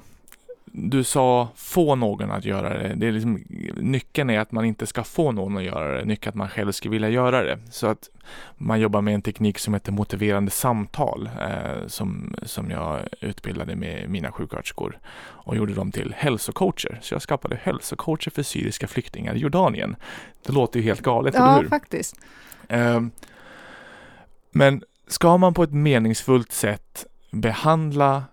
Du 0.66 1.04
sa 1.04 1.50
få 1.56 1.96
någon 1.96 2.32
att 2.32 2.46
göra 2.46 2.78
det. 2.78 2.94
det 2.96 3.08
är 3.08 3.12
liksom, 3.12 3.44
nyckeln 3.76 4.30
är 4.30 4.40
att 4.40 4.52
man 4.52 4.66
inte 4.66 4.88
ska 4.88 5.04
få 5.04 5.32
någon 5.32 5.58
att 5.58 5.64
göra 5.64 5.98
det. 5.98 6.06
Nyckeln 6.06 6.28
är 6.28 6.30
att 6.30 6.36
man 6.36 6.50
själv 6.50 6.72
ska 6.72 6.90
vilja 6.90 7.10
göra 7.10 7.44
det. 7.44 7.60
Så 7.72 7.88
att 7.88 8.10
man 8.58 8.80
jobbar 8.80 9.02
med 9.02 9.14
en 9.14 9.22
teknik 9.22 9.60
som 9.60 9.74
heter 9.74 9.92
motiverande 9.92 10.52
samtal 10.52 11.30
eh, 11.42 11.88
som, 11.88 12.36
som 12.44 12.72
jag 12.72 13.00
utbildade 13.22 13.76
med 13.76 14.10
mina 14.10 14.32
sjuksköterskor 14.32 15.00
och 15.20 15.56
gjorde 15.56 15.74
dem 15.74 15.92
till 15.92 16.14
hälsocoacher. 16.18 17.00
Så 17.02 17.14
jag 17.14 17.22
skapade 17.22 17.60
hälsocoacher 17.64 18.30
för 18.30 18.44
syriska 18.44 18.88
flyktingar 18.88 19.36
i 19.36 19.40
Jordanien. 19.40 19.96
Det 20.46 20.54
låter 20.54 20.80
ju 20.80 20.86
helt 20.86 21.02
galet, 21.02 21.36
eller 21.36 21.46
Ja, 21.46 21.58
hur? 21.62 21.68
faktiskt. 21.70 22.16
Ehm, 22.68 23.12
Men 24.52 24.84
ska 25.08 25.38
man 25.38 25.54
på 25.54 25.64
ett 25.64 25.74
meningsfullt 25.74 26.52
sätt 26.52 27.06
behandla 27.32 28.24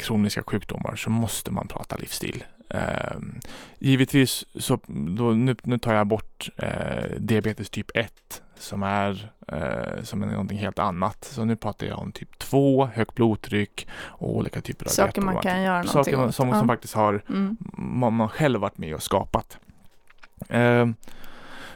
kroniska 0.00 0.42
sjukdomar 0.42 0.96
så 0.96 1.10
måste 1.10 1.50
man 1.50 1.68
prata 1.68 1.96
livsstil. 1.96 2.44
Ehm, 2.70 3.40
givetvis 3.78 4.44
så 4.54 4.78
då, 4.86 5.30
nu, 5.30 5.56
nu 5.62 5.78
tar 5.78 5.94
jag 5.94 6.06
bort 6.06 6.50
eh, 6.56 7.04
diabetes 7.18 7.70
typ 7.70 7.96
1 7.96 8.42
som 8.58 8.82
är, 8.82 9.30
eh, 9.48 10.02
som 10.02 10.22
är 10.22 10.26
någonting 10.26 10.58
helt 10.58 10.78
annat. 10.78 11.24
Så 11.24 11.44
nu 11.44 11.56
pratar 11.56 11.86
jag 11.86 11.98
om 11.98 12.12
typ 12.12 12.38
2, 12.38 12.86
högt 12.86 13.14
blodtryck 13.14 13.88
och 13.92 14.36
olika 14.36 14.60
typer 14.60 14.86
av 14.86 14.90
Saker 14.90 15.22
man 15.22 15.36
kan 15.36 15.62
göra 15.62 15.82
någonting 15.82 15.92
Saker 15.92 16.16
man, 16.16 16.28
åt. 16.28 16.34
som, 16.34 16.48
ja. 16.48 16.58
som 16.58 16.68
faktiskt 16.68 16.94
har 16.94 17.22
mm. 17.28 17.56
man, 17.72 18.12
man 18.12 18.28
själv 18.28 18.60
varit 18.60 18.78
med 18.78 18.94
och 18.94 19.02
skapat. 19.02 19.58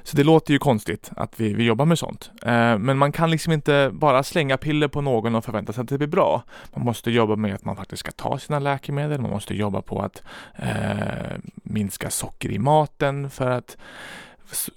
Så 0.06 0.16
det 0.16 0.24
låter 0.24 0.52
ju 0.52 0.58
konstigt 0.58 1.10
att 1.16 1.40
vi, 1.40 1.54
vi 1.54 1.64
jobbar 1.64 1.84
med 1.84 1.98
sånt. 1.98 2.30
Eh, 2.42 2.78
men 2.78 2.98
man 2.98 3.12
kan 3.12 3.30
liksom 3.30 3.52
inte 3.52 3.90
bara 3.92 4.22
slänga 4.22 4.56
piller 4.56 4.88
på 4.88 5.00
någon 5.00 5.34
och 5.34 5.44
förvänta 5.44 5.72
sig 5.72 5.82
att 5.82 5.88
det 5.88 5.98
blir 5.98 6.08
bra. 6.08 6.42
Man 6.74 6.84
måste 6.84 7.10
jobba 7.10 7.36
med 7.36 7.54
att 7.54 7.64
man 7.64 7.76
faktiskt 7.76 8.00
ska 8.00 8.12
ta 8.12 8.38
sina 8.38 8.58
läkemedel. 8.58 9.20
Man 9.20 9.30
måste 9.30 9.54
jobba 9.54 9.82
på 9.82 10.02
att 10.02 10.22
eh, 10.56 11.36
minska 11.54 12.10
socker 12.10 12.50
i 12.50 12.58
maten 12.58 13.30
för 13.30 13.50
att 13.50 13.76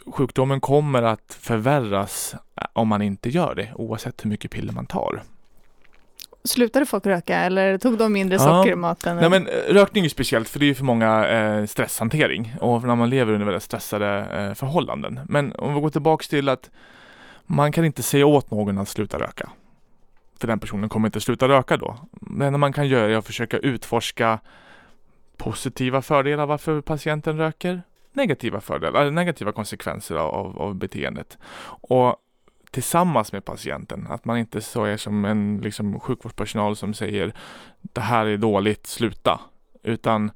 sjukdomen 0.05 0.61
kommer 0.61 1.03
att 1.03 1.37
förvärras 1.39 2.35
eh, 2.55 2.67
om 2.73 2.87
man 2.87 3.01
inte 3.01 3.29
gör 3.29 3.55
det 3.55 3.69
oavsett 3.75 4.25
hur 4.25 4.29
mycket 4.29 4.51
piller 4.51 4.73
man 4.73 4.85
tar. 4.85 5.23
Slutade 6.43 6.85
folk 6.85 7.05
röka 7.05 7.37
eller 7.39 7.77
tog 7.77 7.97
de 7.97 8.13
mindre 8.13 8.35
Ja. 8.35 8.41
socker 8.41 8.71
i 8.71 8.75
maten? 8.75 9.17
Nej 9.17 9.29
men 9.29 9.47
eh, 9.47 9.53
rökning 9.73 10.05
är 10.05 10.09
speciellt 10.09 10.49
för 10.49 10.59
det 10.59 10.65
är 10.65 10.67
ju 10.67 10.75
för 10.75 10.83
många 10.83 11.27
eh, 11.27 11.65
stresshantering 11.65 12.55
och 12.61 12.83
när 12.83 12.95
man 12.95 13.09
lever 13.09 13.33
under 13.33 13.45
väldigt 13.45 13.63
stressade 13.63 14.07
eh, 14.31 14.53
förhållanden. 14.53 15.19
Men 15.25 15.53
om 15.53 15.73
vi 15.75 15.81
går 15.81 15.89
tillbaks 15.89 16.27
till 16.27 16.49
att 16.49 16.69
man 17.45 17.71
kan 17.71 17.85
inte 17.85 18.03
säga 18.03 18.25
åt 18.25 18.51
någon 18.51 18.77
att 18.77 18.89
sluta 18.89 19.19
röka. 19.19 19.49
För 20.39 20.47
den 20.47 20.59
personen 20.59 20.89
kommer 20.89 21.07
inte 21.07 21.21
sluta 21.21 21.47
röka 21.47 21.77
då. 21.77 21.97
Men 22.11 22.53
det 22.53 22.59
man 22.59 22.73
kan 22.73 22.87
göra 22.87 23.11
är 23.11 23.15
att 23.17 23.25
försöka 23.25 23.57
utforska 23.57 24.39
positiva 25.37 26.01
fördelar 26.01 26.45
varför 26.45 26.81
patienten 26.81 27.37
röker. 27.37 27.81
Negativa 28.13 28.61
fördelar, 28.61 29.11
negativa 29.11 29.51
konsekvenser 29.51 30.15
av, 30.15 30.61
av 30.61 30.75
beteendet. 30.75 31.37
Och 31.81 32.15
tillsammans 32.77 33.31
med 33.31 33.45
patienten. 33.45 34.07
Att 34.09 34.25
man 34.25 34.37
inte 34.37 34.61
så 34.61 34.83
är 34.83 34.97
som 34.97 35.25
en 35.25 35.59
liksom, 35.63 35.99
sjukvårdspersonal 35.99 36.75
som 36.75 36.93
säger 36.93 37.33
det 37.81 38.01
här 38.01 38.25
är 38.25 38.37
dåligt, 38.37 38.87
sluta. 38.87 39.39
Utan 39.83 40.31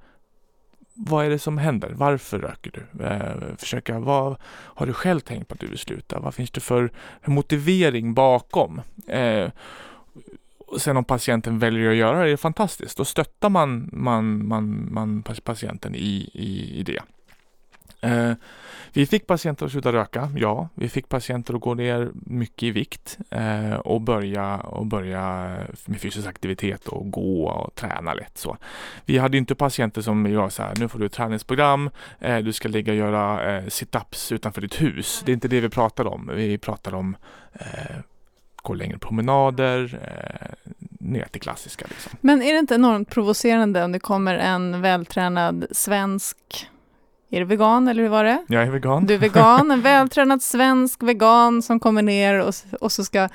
vad 0.93 1.25
är 1.25 1.29
det 1.29 1.39
som 1.39 1.57
händer? 1.57 1.91
Varför 1.95 2.39
röker 2.39 2.71
du? 2.71 3.03
Eh, 3.05 3.55
försöka, 3.57 3.99
vad 3.99 4.35
har 4.43 4.85
du 4.85 4.93
själv 4.93 5.19
tänkt 5.19 5.47
på 5.47 5.53
att 5.53 5.59
du 5.59 5.67
vill 5.67 5.77
sluta? 5.77 6.19
Vad 6.19 6.33
finns 6.33 6.51
det 6.51 6.61
för 6.61 6.91
motivering 7.25 8.13
bakom? 8.13 8.81
Eh, 9.07 9.49
och 10.67 10.81
sen 10.81 10.97
om 10.97 11.03
patienten 11.03 11.59
väljer 11.59 11.89
att 11.89 11.95
göra 11.95 12.19
det, 12.19 12.25
är 12.25 12.31
det 12.31 12.37
fantastiskt. 12.37 12.97
Då 12.97 13.05
stöttar 13.05 13.49
man, 13.49 13.89
man, 13.93 14.47
man, 14.47 14.93
man 14.93 15.23
patienten 15.43 15.95
i, 15.95 16.29
i, 16.33 16.79
i 16.79 16.83
det. 16.83 17.01
Eh, 18.01 18.33
vi 18.93 19.05
fick 19.05 19.27
patienter 19.27 19.65
att 19.65 19.71
sluta 19.71 19.93
röka, 19.93 20.29
ja. 20.37 20.69
Vi 20.73 20.89
fick 20.89 21.09
patienter 21.09 21.53
att 21.53 21.61
gå 21.61 21.73
ner 21.73 22.11
mycket 22.13 22.63
i 22.63 22.71
vikt 22.71 23.17
eh, 23.29 23.73
och, 23.73 24.01
börja, 24.01 24.57
och 24.57 24.85
börja 24.85 25.21
med 25.85 26.01
fysisk 26.01 26.27
aktivitet 26.27 26.87
och 26.87 27.11
gå 27.11 27.47
och 27.47 27.75
träna 27.75 28.13
lätt 28.13 28.37
så. 28.37 28.57
Vi 29.05 29.17
hade 29.17 29.37
inte 29.37 29.55
patienter 29.55 30.01
som 30.01 30.25
gör 30.25 30.49
så 30.49 30.63
här, 30.63 30.75
nu 30.75 30.87
får 30.87 30.99
du 30.99 31.05
ett 31.05 31.13
träningsprogram, 31.13 31.89
eh, 32.19 32.37
du 32.37 32.53
ska 32.53 32.67
ligga 32.67 32.91
och 32.91 32.97
göra 32.97 33.55
eh, 33.55 33.63
sit-ups 33.63 34.33
utanför 34.33 34.61
ditt 34.61 34.81
hus. 34.81 35.21
Det 35.25 35.31
är 35.31 35.33
inte 35.33 35.47
det 35.47 35.61
vi 35.61 35.69
pratar 35.69 36.07
om. 36.07 36.31
Vi 36.35 36.57
pratar 36.57 36.93
om 36.93 37.15
eh, 37.53 37.95
gå 38.61 38.73
längre 38.73 38.97
promenader, 38.97 39.99
eh, 40.01 40.47
ner 40.99 41.25
till 41.31 41.41
klassiska 41.41 41.85
liksom. 41.89 42.11
Men 42.21 42.41
är 42.41 42.53
det 42.53 42.59
inte 42.59 42.75
enormt 42.75 43.09
provocerande 43.09 43.83
om 43.83 43.91
det 43.91 43.99
kommer 43.99 44.35
en 44.35 44.81
vältränad 44.81 45.65
svensk, 45.71 46.37
är 47.31 47.39
det 47.39 47.45
vegan 47.45 47.87
eller 47.87 48.03
hur 48.03 48.09
var 48.09 48.23
det? 48.23 48.43
Jag 48.47 48.63
är 48.63 48.71
vegan. 48.71 49.05
Du 49.05 49.13
är 49.13 49.17
vegan, 49.17 49.71
en 49.71 49.81
vältränad 49.81 50.41
svensk 50.41 51.03
vegan 51.03 51.61
som 51.61 51.79
kommer 51.79 52.01
ner 52.01 52.39
och, 52.39 52.53
och 52.79 52.91
så 52.91 53.03
ska 53.03 53.29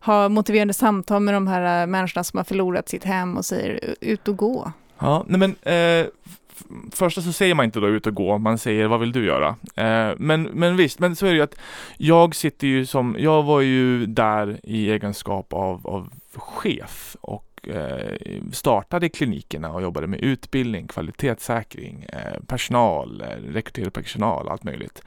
ha 0.00 0.28
motiverande 0.28 0.74
samtal 0.74 1.22
med 1.22 1.34
de 1.34 1.46
här 1.46 1.82
äh, 1.82 1.86
människorna 1.86 2.24
som 2.24 2.36
har 2.36 2.44
förlorat 2.44 2.88
sitt 2.88 3.04
hem 3.04 3.36
och 3.36 3.44
säger 3.44 3.94
ut 4.00 4.28
och 4.28 4.36
gå. 4.36 4.72
Ja, 4.98 5.24
nej 5.28 5.38
men 5.38 5.56
eh, 5.62 6.06
första 6.92 7.20
så 7.22 7.32
säger 7.32 7.54
man 7.54 7.64
inte 7.64 7.80
då 7.80 7.88
ut 7.88 8.06
och 8.06 8.14
gå, 8.14 8.38
man 8.38 8.58
säger 8.58 8.86
vad 8.86 9.00
vill 9.00 9.12
du 9.12 9.26
göra? 9.26 9.48
Eh, 9.76 10.14
men, 10.18 10.42
men 10.42 10.76
visst, 10.76 10.98
men 10.98 11.16
så 11.16 11.26
är 11.26 11.30
det 11.30 11.36
ju 11.36 11.42
att 11.42 11.58
jag 11.96 12.34
sitter 12.34 12.66
ju 12.66 12.86
som, 12.86 13.16
jag 13.18 13.42
var 13.42 13.60
ju 13.60 14.06
där 14.06 14.60
i 14.62 14.90
egenskap 14.90 15.52
av, 15.52 15.86
av 15.86 16.10
chef 16.34 17.16
och 17.20 17.53
Eh, 17.68 18.42
startade 18.52 19.08
klinikerna 19.08 19.72
och 19.72 19.82
jobbade 19.82 20.06
med 20.06 20.20
utbildning, 20.20 20.86
kvalitetssäkring, 20.86 22.06
eh, 22.08 22.40
personal, 22.46 23.20
eh, 23.20 23.52
rekryterade 23.52 23.90
personal, 23.90 24.48
allt 24.48 24.64
möjligt. 24.64 25.02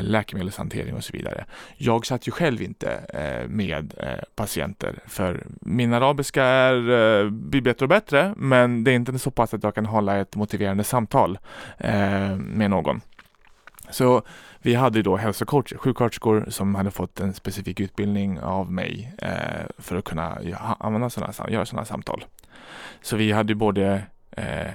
Läkemedelshantering 0.00 0.94
och 0.94 1.04
så 1.04 1.12
vidare. 1.12 1.44
Jag 1.76 2.06
satt 2.06 2.28
ju 2.28 2.32
själv 2.32 2.62
inte 2.62 3.00
med 3.48 3.94
patienter 4.34 4.98
för 5.06 5.46
min 5.60 5.92
arabiska 5.92 6.44
är, 6.44 7.30
blir 7.30 7.60
bättre 7.60 7.84
och 7.84 7.88
bättre 7.88 8.34
men 8.36 8.84
det 8.84 8.90
är 8.90 8.94
inte 8.94 9.18
så 9.18 9.30
pass 9.30 9.54
att 9.54 9.62
jag 9.62 9.74
kan 9.74 9.86
hålla 9.86 10.16
ett 10.16 10.36
motiverande 10.36 10.84
samtal 10.84 11.38
med 12.38 12.70
någon. 12.70 13.00
Så 13.90 14.22
vi 14.58 14.74
hade 14.74 15.02
då 15.02 15.16
hälsocoacher, 15.16 15.76
sjuksköterskor 15.76 16.46
som 16.48 16.74
hade 16.74 16.90
fått 16.90 17.20
en 17.20 17.34
specifik 17.34 17.80
utbildning 17.80 18.40
av 18.40 18.72
mig 18.72 19.14
eh, 19.22 19.66
för 19.78 19.96
att 19.96 20.04
kunna 20.04 20.38
använda 20.78 21.10
sådana, 21.10 21.32
göra 21.48 21.66
sådana 21.66 21.84
samtal. 21.84 22.24
Så 23.02 23.16
vi 23.16 23.32
hade 23.32 23.54
både 23.54 24.02
eh, 24.30 24.70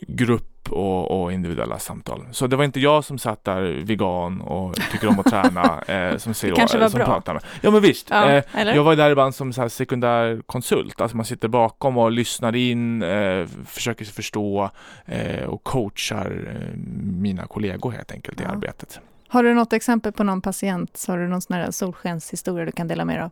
grupp 0.00 0.49
och, 0.70 1.22
och 1.22 1.32
individuella 1.32 1.78
samtal. 1.78 2.26
Så 2.32 2.46
det 2.46 2.56
var 2.56 2.64
inte 2.64 2.80
jag 2.80 3.04
som 3.04 3.18
satt 3.18 3.44
där 3.44 3.62
vegan 3.84 4.40
och 4.40 4.74
tycker 4.92 5.08
om 5.08 5.20
att 5.20 5.26
träna 5.26 5.82
eh, 6.10 6.16
som 6.16 6.34
säger 6.34 6.54
kanske 6.54 6.78
var 6.78 6.88
som 6.88 6.98
bra. 6.98 7.06
pratar 7.06 7.32
med. 7.34 7.42
Ja 7.60 7.70
men 7.70 7.82
visst. 7.82 8.10
Ja, 8.10 8.30
Eh, 8.30 8.42
jag 8.54 8.84
var 8.84 8.96
där 8.96 9.10
ibland 9.10 9.34
som 9.34 9.52
så 9.52 9.60
här 9.60 9.68
sekundär 9.68 10.42
konsult, 10.46 11.00
alltså 11.00 11.16
man 11.16 11.26
sitter 11.26 11.48
bakom 11.48 11.98
och 11.98 12.12
lyssnar 12.12 12.56
in, 12.56 13.02
eh, 13.02 13.46
försöker 13.66 14.04
förstå 14.04 14.70
eh, 15.06 15.44
och 15.44 15.64
coachar 15.64 16.56
eh, 16.56 16.76
mina 17.20 17.46
kollegor 17.46 17.90
helt 17.90 18.12
enkelt 18.12 18.40
i 18.40 18.44
Ja. 18.44 18.50
arbetet. 18.50 19.00
Har 19.28 19.42
du 19.42 19.54
något 19.54 19.72
exempel 19.72 20.12
på 20.12 20.24
någon 20.24 20.40
patient? 20.40 20.96
Så 20.96 21.12
har 21.12 21.18
du 21.18 21.28
någon 21.28 21.40
sån 21.42 21.56
här 21.56 21.70
solskenshistoria 21.70 22.64
du 22.64 22.72
kan 22.72 22.88
dela 22.88 23.04
med 23.04 23.16
dig 23.16 23.22
av? 23.24 23.30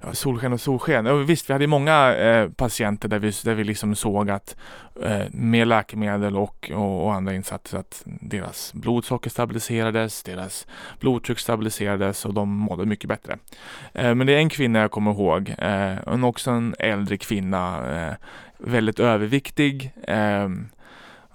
Ja, 0.00 0.12
solsken 0.12 0.52
och 0.52 0.60
solsken. 0.60 1.06
Och 1.06 1.30
visst, 1.30 1.50
vi 1.50 1.52
hade 1.52 1.66
många 1.66 2.16
eh, 2.16 2.50
patienter 2.50 3.08
där 3.08 3.18
vi, 3.18 3.32
där 3.44 3.54
vi 3.54 3.64
liksom 3.64 3.94
såg 3.94 4.30
att 4.30 4.56
eh, 5.02 5.26
med 5.30 5.68
läkemedel 5.68 6.36
och, 6.36 6.70
och, 6.74 7.04
och 7.04 7.14
andra 7.14 7.34
insatser 7.34 7.78
att 7.78 8.02
deras 8.04 8.72
blodsocker 8.74 9.30
stabiliserades, 9.30 10.22
deras 10.22 10.66
blodtryck 11.00 11.38
stabiliserades 11.38 12.24
och 12.24 12.34
de 12.34 12.48
mådde 12.48 12.86
mycket 12.86 13.08
bättre. 13.08 13.38
Eh, 13.92 14.14
men 14.14 14.26
det 14.26 14.32
är 14.32 14.38
en 14.38 14.48
kvinna 14.48 14.78
jag 14.78 14.90
kommer 14.90 15.10
ihåg, 15.10 15.54
eh, 15.58 16.24
också 16.24 16.50
en 16.50 16.74
äldre 16.78 17.16
kvinna, 17.16 17.92
eh, 17.96 18.14
väldigt 18.58 19.00
överviktig. 19.00 19.92
Eh, 20.02 20.48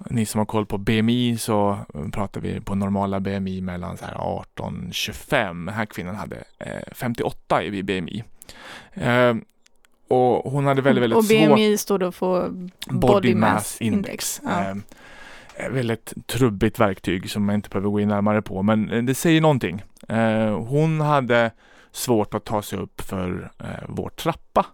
ni 0.10 0.26
som 0.26 0.40
har 0.40 0.46
koll 0.46 0.66
på 0.66 0.78
BMI 0.78 1.38
så 1.38 1.80
pratar 2.12 2.42
vi 2.42 2.62
på 2.62 2.76
normala 2.76 3.20
BMI 3.20 3.62
mellan 3.62 3.98
18-25. 3.98 5.66
Den 5.66 5.76
här 5.76 5.86
kvinnan 5.86 6.16
hade 6.16 6.44
eh, 6.60 6.94
58 6.94 7.64
i 7.64 7.84
BMI. 7.84 8.24
Eh, 8.94 9.36
och 10.08 10.52
hon 10.52 10.66
hade 10.66 10.82
väldigt, 10.82 11.04
väldigt 11.04 11.18
och 11.18 11.26
svårt 11.26 11.50
BMI 11.50 11.78
står 11.78 12.00
då 12.00 12.12
för 12.12 12.52
Body 12.90 13.36
Mass 13.36 13.78
Index. 13.82 14.42
Ja. 14.44 14.62
Eh, 14.62 14.76
ett 15.66 15.72
väldigt 15.72 16.14
trubbigt 16.28 16.80
verktyg 16.80 17.32
som 17.32 17.50
jag 17.50 17.58
inte 17.58 17.70
behöver 17.70 17.90
gå 17.90 18.00
in 18.00 18.08
närmare 18.08 18.42
på, 18.42 18.62
men 18.64 18.90
eh, 18.92 19.04
det 19.04 19.16
säger 19.16 19.42
någonting. 19.42 19.84
Eh, 20.10 20.60
hon 20.60 21.02
hade 21.02 21.52
svårt 21.92 22.34
att 22.34 22.46
ta 22.46 22.62
sig 22.62 22.80
upp 22.80 23.02
för 23.02 23.52
eh, 23.60 23.66
vår 23.88 24.10
trappa. 24.10 24.66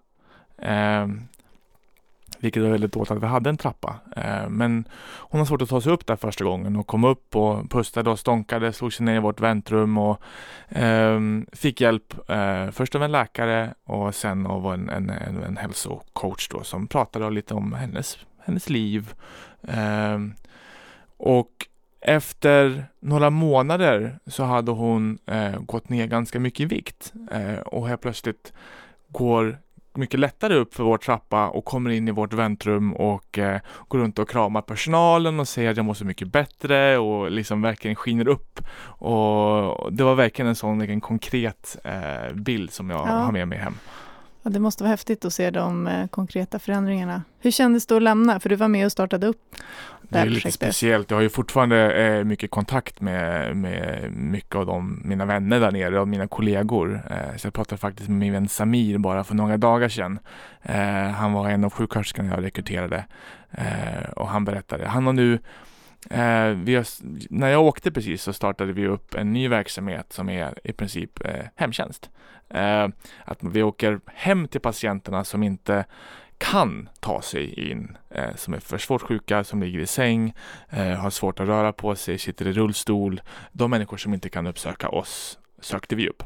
Vilket 2.46 2.64
var 2.64 2.70
väldigt 2.70 2.94
dåligt 2.94 3.12
att 3.12 3.24
vi 3.24 3.26
hade 3.26 3.50
en 3.50 3.58
trappa. 3.58 3.96
Eh, 4.16 4.50
men 4.50 4.88
hon 5.18 5.40
har 5.40 5.46
svårt 5.46 5.62
att 5.62 5.70
ta 5.70 5.82
sig 5.82 5.92
upp 5.92 6.08
där 6.08 6.16
första 6.16 6.44
gången 6.44 6.76
och 6.76 6.88
kom 6.88 7.04
upp 7.04 7.36
och 7.36 7.70
pustade 7.70 8.10
och 8.10 8.20
stånkade, 8.20 8.74
slog 8.74 8.94
sig 8.94 9.06
ner 9.06 9.16
i 9.16 9.20
vårt 9.20 9.42
väntrum 9.42 9.98
och 9.98 10.22
ehm, 10.70 11.46
fick 11.52 11.82
hjälp 11.82 12.30
eh, 12.30 12.72
först 12.72 12.96
av 12.96 13.04
en 13.04 13.12
läkare 13.12 13.74
och 13.84 14.16
sen 14.16 14.46
av 14.46 14.74
en, 14.74 14.90
en, 14.90 15.10
en, 15.10 15.44
en 15.44 15.58
hälsocoach 15.58 16.48
då 16.48 16.64
som 16.64 16.88
pratade 16.88 17.30
lite 17.30 17.54
om 17.54 17.74
hennes, 17.74 18.18
hennes 18.46 18.70
liv. 18.70 19.14
Ehm, 19.68 20.34
och 21.18 21.52
efter 22.02 22.86
några 23.00 23.30
månader 23.30 24.20
så 24.28 24.44
hade 24.44 24.72
hon 24.72 25.18
eh, 25.26 25.60
gått 25.60 25.90
ner 25.90 26.08
ganska 26.08 26.40
mycket 26.40 26.60
i 26.60 26.66
vikt 26.66 27.14
eh, 27.32 27.60
och 27.60 27.88
helt 27.88 28.02
plötsligt 28.02 28.54
går 29.08 29.58
mycket 29.98 30.20
lättare 30.20 30.56
upp 30.56 30.74
för 30.74 30.84
vår 30.84 30.98
trappa 30.98 31.48
och 31.50 31.66
kommer 31.66 31.90
in 31.90 32.08
i 32.08 32.12
vårt 32.12 32.34
väntrum 32.34 32.94
och 32.94 33.38
eh, 33.38 33.60
går 33.88 34.00
runt 34.00 34.20
och 34.20 34.30
kramar 34.30 34.62
personalen 34.62 35.40
och 35.40 35.48
säger 35.48 35.72
att 35.72 35.78
jag 35.78 35.86
mår 35.86 35.94
så 35.94 36.06
mycket 36.06 36.28
bättre 36.28 36.98
och 36.98 37.32
liksom 37.32 37.62
verkligen 37.62 37.96
skiner 37.96 38.28
upp. 38.28 38.60
Och 39.10 39.94
det 39.94 40.04
var 40.04 40.16
verkligen 40.16 40.50
en 40.50 40.56
sån 40.56 40.82
en 40.82 41.02
konkret 41.02 41.78
eh, 41.84 42.34
bild 42.34 42.72
som 42.72 42.90
jag 42.90 43.00
Ja. 43.00 43.12
har 43.12 43.32
med 43.32 43.48
mig 43.48 43.58
hem. 43.58 43.74
Ja, 44.42 44.50
det 44.52 44.60
måste 44.60 44.84
vara 44.84 44.90
häftigt 44.92 45.26
att 45.26 45.34
se 45.34 45.52
de 45.52 45.88
eh, 45.88 46.08
konkreta 46.08 46.60
förändringarna. 46.60 47.22
Hur 47.40 47.52
kändes 47.52 47.86
det 47.86 47.96
att 47.96 48.02
lämna? 48.04 48.40
För 48.40 48.50
du 48.50 48.56
var 48.56 48.68
med 48.68 48.86
och 48.86 48.92
startade 48.92 49.28
upp 49.28 49.56
Det 50.10 50.20
är 50.20 50.26
lite 50.26 50.52
speciellt. 50.52 51.12
Jag 51.12 51.18
har 51.18 51.22
ju 51.22 51.30
fortfarande 51.30 51.94
eh, 51.94 52.24
mycket 52.24 52.52
kontakt 52.52 53.02
med, 53.02 53.58
med 53.58 54.12
mycket 54.12 54.56
av 54.56 54.66
de, 54.66 55.02
mina 55.06 55.26
vänner 55.26 55.60
där 55.60 55.72
nere 55.72 56.00
och 56.00 56.08
mina 56.08 56.28
kollegor. 56.28 57.02
Eh, 57.10 57.38
så 57.38 57.48
jag 57.48 57.54
pratade 57.54 57.80
faktiskt 57.80 58.10
med 58.10 58.18
min 58.18 58.34
vän 58.34 58.48
Samir 58.48 58.98
bara 58.98 59.24
för 59.24 59.36
några 59.36 59.58
dagar 59.58 59.90
sedan. 59.90 60.20
Eh, 60.62 61.10
han 61.10 61.34
var 61.34 61.50
en 61.50 61.64
av 61.64 61.70
sjuksköterskorna 61.70 62.36
jag 62.36 62.44
rekryterade 62.44 63.06
eh, 63.52 64.10
och 64.16 64.28
han 64.28 64.46
berättade. 64.46 64.88
Han 64.88 65.06
har 65.06 65.14
nu 65.14 65.34
eh, 66.10 66.20
har, 66.20 66.86
när 67.34 67.48
jag 67.48 67.64
åkte 67.64 67.92
precis 67.92 68.22
så 68.22 68.34
startade 68.34 68.74
vi 68.74 68.88
upp 68.88 69.16
en 69.16 69.34
ny 69.34 69.48
verksamhet 69.48 70.14
som 70.14 70.30
är 70.30 70.60
i 70.64 70.72
princip 70.74 71.26
eh, 71.26 71.46
hemtjänst. 71.56 72.10
Att 73.26 73.40
vi 73.42 73.64
åker 73.64 74.00
hem 74.06 74.48
till 74.48 74.62
patienterna 74.62 75.24
som 75.24 75.44
inte 75.44 75.86
kan 76.38 76.90
ta 77.00 77.22
sig 77.22 77.70
in, 77.72 77.98
eh, 78.10 78.36
som 78.36 78.54
är 78.54 78.60
för 78.60 78.78
svårt 78.78 79.02
sjuka, 79.02 79.44
som 79.44 79.64
ligger 79.64 79.80
i 79.80 79.88
säng, 79.88 80.34
eh, 80.70 80.88
har 80.88 81.10
svårt 81.10 81.40
att 81.40 81.48
röra 81.48 81.74
på 81.74 81.96
sig, 81.96 82.18
sitter 82.18 82.48
i 82.48 82.54
rullstol. 82.54 83.22
De 83.52 83.72
människor 83.72 83.98
som 83.98 84.14
inte 84.14 84.30
kan 84.30 84.48
uppsöka 84.48 84.90
oss 84.90 85.40
sökte 85.62 85.96
vi 85.96 86.10
upp. 86.10 86.24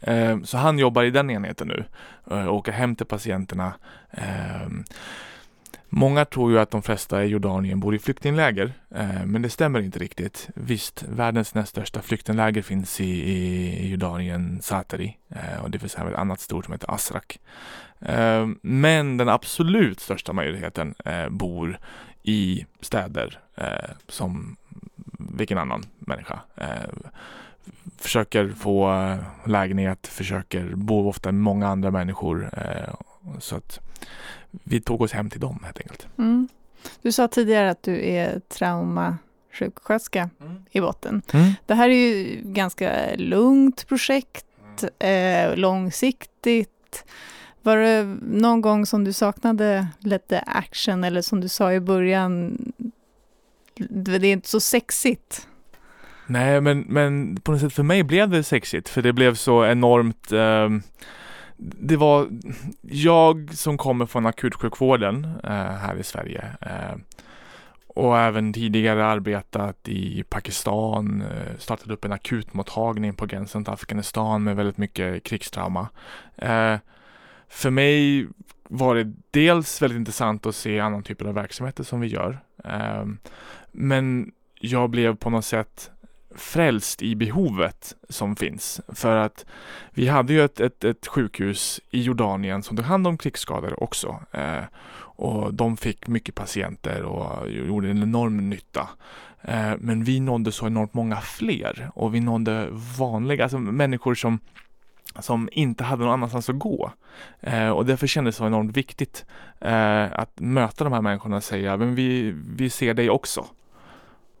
Eh, 0.00 0.40
så 0.42 0.58
han 0.58 0.78
jobbar 0.78 1.04
i 1.04 1.10
den 1.10 1.30
enheten 1.30 1.68
nu 1.68 1.84
eh, 2.30 2.46
och 2.46 2.56
åker 2.56 2.72
hem 2.72 2.96
till 2.96 3.06
patienterna. 3.06 3.74
Många 5.94 6.24
tror 6.24 6.52
ju 6.52 6.58
att 6.58 6.70
de 6.70 6.82
flesta 6.82 7.24
i 7.24 7.26
Jordanien 7.26 7.80
bor 7.80 7.94
i 7.94 7.98
flyktingläger, 7.98 8.72
eh, 8.94 9.24
men 9.24 9.42
det 9.42 9.50
stämmer 9.50 9.80
inte 9.80 9.98
riktigt. 9.98 10.48
Visst, 10.54 11.02
världens 11.02 11.54
näst 11.54 11.70
största 11.70 12.02
flyktingläger 12.02 12.62
finns 12.62 13.00
i, 13.00 13.10
i 13.84 13.90
Jordanien, 13.90 14.62
Satari, 14.62 15.16
eh, 15.28 15.62
och 15.62 15.70
det 15.70 15.78
finns 15.78 15.94
även 15.94 16.12
ett 16.12 16.18
annat 16.18 16.40
stort 16.40 16.64
som 16.64 16.72
heter 16.72 16.94
Asrak. 16.94 17.38
Eh, 18.00 18.48
men 18.62 19.16
den 19.16 19.28
absolut 19.28 20.00
största 20.00 20.32
majoriteten 20.32 20.94
bor 21.30 21.78
i 22.22 22.66
städer 22.80 23.38
som 24.08 24.56
vilken 25.18 25.58
annan 25.58 25.82
människa. 25.98 26.40
Försöker 27.98 28.48
få 28.48 28.94
lägenhet, 29.46 30.06
försöker 30.06 30.74
bo 30.74 31.08
ofta 31.08 31.32
med 31.32 31.42
många 31.42 31.68
andra 31.68 31.90
människor. 31.90 32.50
Så 33.38 33.56
att 33.56 33.80
vi 34.50 34.80
tog 34.80 35.00
oss 35.00 35.12
hem 35.12 35.30
till 35.30 35.40
dem 35.40 35.58
helt 35.64 35.78
enkelt. 35.78 36.06
Mm. 36.18 36.48
Du 37.02 37.12
sa 37.12 37.28
tidigare 37.28 37.70
att 37.70 37.82
du 37.82 38.06
är 38.06 38.40
traumasjuksköterska 38.40 40.30
i 40.70 40.80
botten. 40.80 41.22
Mm. 41.32 41.52
Det 41.66 41.74
här 41.74 41.88
är 41.88 41.94
ju 41.94 42.40
ganska 42.44 43.14
lugnt 43.16 43.88
projekt, 43.88 44.46
eh, 44.98 45.56
långsiktigt. 45.56 47.04
Var 47.62 47.76
det 47.76 48.16
någon 48.22 48.60
gång 48.60 48.86
som 48.86 49.04
du 49.04 49.12
saknade 49.12 49.86
lite 49.98 50.38
action 50.38 51.04
eller 51.04 51.22
som 51.22 51.40
du 51.40 51.48
sa 51.48 51.72
i 51.72 51.80
början, 51.80 52.58
det 53.76 54.14
är 54.14 54.24
inte 54.24 54.48
så 54.48 54.60
sexigt? 54.60 55.48
Nej, 56.26 56.60
men, 56.60 56.80
men 56.80 57.36
på 57.40 57.52
något 57.52 57.60
sätt 57.60 57.72
för 57.72 57.82
mig 57.82 58.02
blev 58.02 58.30
det 58.30 58.42
sexigt 58.42 58.88
för 58.88 59.02
det 59.02 59.12
blev 59.12 59.34
så 59.34 59.66
enormt 59.66 60.32
ehm, 60.32 60.82
det 61.64 61.96
var 61.96 62.28
jag 62.82 63.54
som 63.54 63.78
kommer 63.78 64.06
från 64.06 64.26
akutsjukvården 64.26 65.24
eh, 65.44 65.50
här 65.50 65.96
i 65.96 66.02
Sverige 66.02 66.44
eh, 66.60 66.96
och 67.86 68.18
även 68.18 68.52
tidigare 68.52 69.06
arbetat 69.06 69.88
i 69.88 70.24
Pakistan, 70.28 71.22
eh, 71.22 71.58
startat 71.58 71.90
upp 71.90 72.04
en 72.04 72.12
akutmottagning 72.12 73.14
på 73.14 73.26
gränsen 73.26 73.64
till 73.64 73.72
Afghanistan 73.72 74.44
med 74.44 74.56
väldigt 74.56 74.78
mycket 74.78 75.22
krigstrauma. 75.22 75.88
Eh, 76.36 76.76
för 77.48 77.70
mig 77.70 78.26
var 78.68 78.94
det 78.94 79.12
dels 79.30 79.82
väldigt 79.82 79.98
intressant 79.98 80.46
att 80.46 80.56
se 80.56 80.80
annan 80.80 81.02
typer 81.02 81.24
av 81.24 81.34
verksamheter 81.34 81.84
som 81.84 82.00
vi 82.00 82.06
gör. 82.06 82.38
Eh, 82.64 83.04
men 83.72 84.32
jag 84.60 84.90
blev 84.90 85.16
på 85.16 85.30
något 85.30 85.44
sätt 85.44 85.90
frälst 86.34 87.02
i 87.02 87.14
behovet 87.14 87.96
som 88.08 88.36
finns. 88.36 88.80
För 88.88 89.16
att 89.16 89.46
vi 89.90 90.08
hade 90.08 90.32
ju 90.32 90.44
ett, 90.44 90.60
ett, 90.60 90.84
ett 90.84 91.06
sjukhus 91.06 91.80
i 91.90 92.02
Jordanien 92.02 92.62
som 92.62 92.76
tog 92.76 92.86
hand 92.86 93.06
om 93.06 93.18
krigsskadade 93.18 93.74
också. 93.74 94.20
Eh, 94.32 94.64
och 95.14 95.54
de 95.54 95.76
fick 95.76 96.06
mycket 96.06 96.34
patienter 96.34 97.02
och 97.02 97.50
gjorde 97.50 97.90
en 97.90 98.02
enorm 98.02 98.50
nytta. 98.50 98.88
Eh, 99.42 99.72
men 99.78 100.04
vi 100.04 100.20
nådde 100.20 100.52
så 100.52 100.66
enormt 100.66 100.94
många 100.94 101.20
fler 101.20 101.90
och 101.94 102.14
vi 102.14 102.20
nådde 102.20 102.68
vanliga, 102.98 103.42
alltså 103.42 103.58
människor 103.58 104.14
som 104.14 104.38
som 105.20 105.48
inte 105.52 105.84
hade 105.84 106.04
någon 106.04 106.12
annanstans 106.12 106.48
att 106.48 106.58
gå. 106.58 106.92
Eh, 107.40 107.68
och 107.68 107.86
därför 107.86 108.06
kändes 108.06 108.34
det 108.34 108.38
så 108.38 108.46
enormt 108.46 108.76
viktigt 108.76 109.24
eh, 109.60 110.12
att 110.12 110.40
möta 110.40 110.84
de 110.84 110.92
här 110.92 111.00
människorna 111.00 111.36
och 111.36 111.44
säga, 111.44 111.76
men 111.76 111.94
vi, 111.94 112.34
vi 112.56 112.70
ser 112.70 112.94
dig 112.94 113.10
också. 113.10 113.46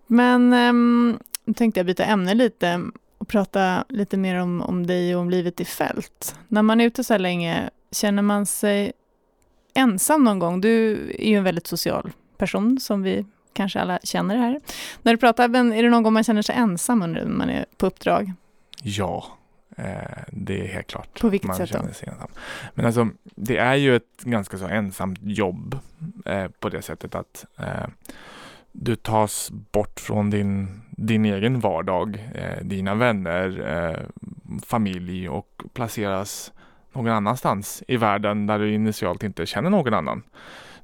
Men 0.06 0.52
ehm, 0.52 1.18
nu 1.44 1.54
tänkte 1.54 1.80
jag 1.80 1.86
byta 1.86 2.04
ämne 2.04 2.34
lite 2.34 2.80
och 3.18 3.28
prata 3.28 3.84
lite 3.88 4.16
mer 4.16 4.36
om, 4.36 4.62
om 4.62 4.86
dig 4.86 5.14
och 5.14 5.20
om 5.20 5.30
livet 5.30 5.60
i 5.60 5.64
fält. 5.64 6.36
När 6.48 6.62
man 6.62 6.80
är 6.80 6.84
ute 6.84 7.04
så 7.04 7.14
här 7.14 7.18
länge, 7.18 7.70
känner 7.90 8.22
man 8.22 8.46
sig 8.46 8.92
ensam 9.74 10.24
någon 10.24 10.38
gång? 10.38 10.60
Du 10.60 10.92
är 11.18 11.28
ju 11.28 11.36
en 11.36 11.44
väldigt 11.44 11.66
social 11.66 12.12
person 12.36 12.80
som 12.80 13.02
vi 13.02 13.26
kanske 13.52 13.80
alla 13.80 13.98
känner 14.02 14.36
här. 14.36 14.60
När 15.02 15.12
du 15.12 15.18
pratar, 15.18 15.48
men 15.48 15.72
är 15.72 15.82
det 15.82 15.90
någon 15.90 16.02
gång 16.02 16.12
man 16.12 16.24
känner 16.24 16.42
sig 16.42 16.54
ensam 16.54 17.02
under 17.02 17.24
när 17.24 17.36
man 17.36 17.50
är 17.50 17.64
på 17.76 17.86
uppdrag? 17.86 18.32
Ja, 18.82 19.26
eh, 19.76 19.84
det 20.28 20.60
är 20.60 20.74
helt 20.74 20.86
klart. 20.86 21.20
På 21.20 21.28
vilket 21.28 21.48
man 21.48 21.56
sätt 21.56 21.72
då? 21.72 21.78
känner 21.78 21.92
sig 21.92 22.08
ensam. 22.08 22.30
Men 22.74 22.86
alltså, 22.86 23.08
det 23.22 23.56
är 23.56 23.74
ju 23.74 23.96
ett 23.96 24.22
ganska 24.22 24.58
så 24.58 24.66
ensamt 24.66 25.18
jobb 25.22 25.78
eh, 26.24 26.48
på 26.48 26.68
det 26.68 26.82
sättet 26.82 27.14
att 27.14 27.44
eh, 27.58 27.86
du 28.72 28.96
tas 28.96 29.50
bort 29.50 30.00
från 30.00 30.30
din, 30.30 30.82
din 30.90 31.24
egen 31.24 31.60
vardag, 31.60 32.28
eh, 32.34 32.64
dina 32.64 32.94
vänner, 32.94 33.64
eh, 33.68 34.06
familj 34.66 35.28
och 35.28 35.62
placeras 35.72 36.52
någon 36.92 37.08
annanstans 37.08 37.82
i 37.88 37.96
världen 37.96 38.46
där 38.46 38.58
du 38.58 38.74
initialt 38.74 39.22
inte 39.22 39.46
känner 39.46 39.70
någon 39.70 39.94
annan. 39.94 40.22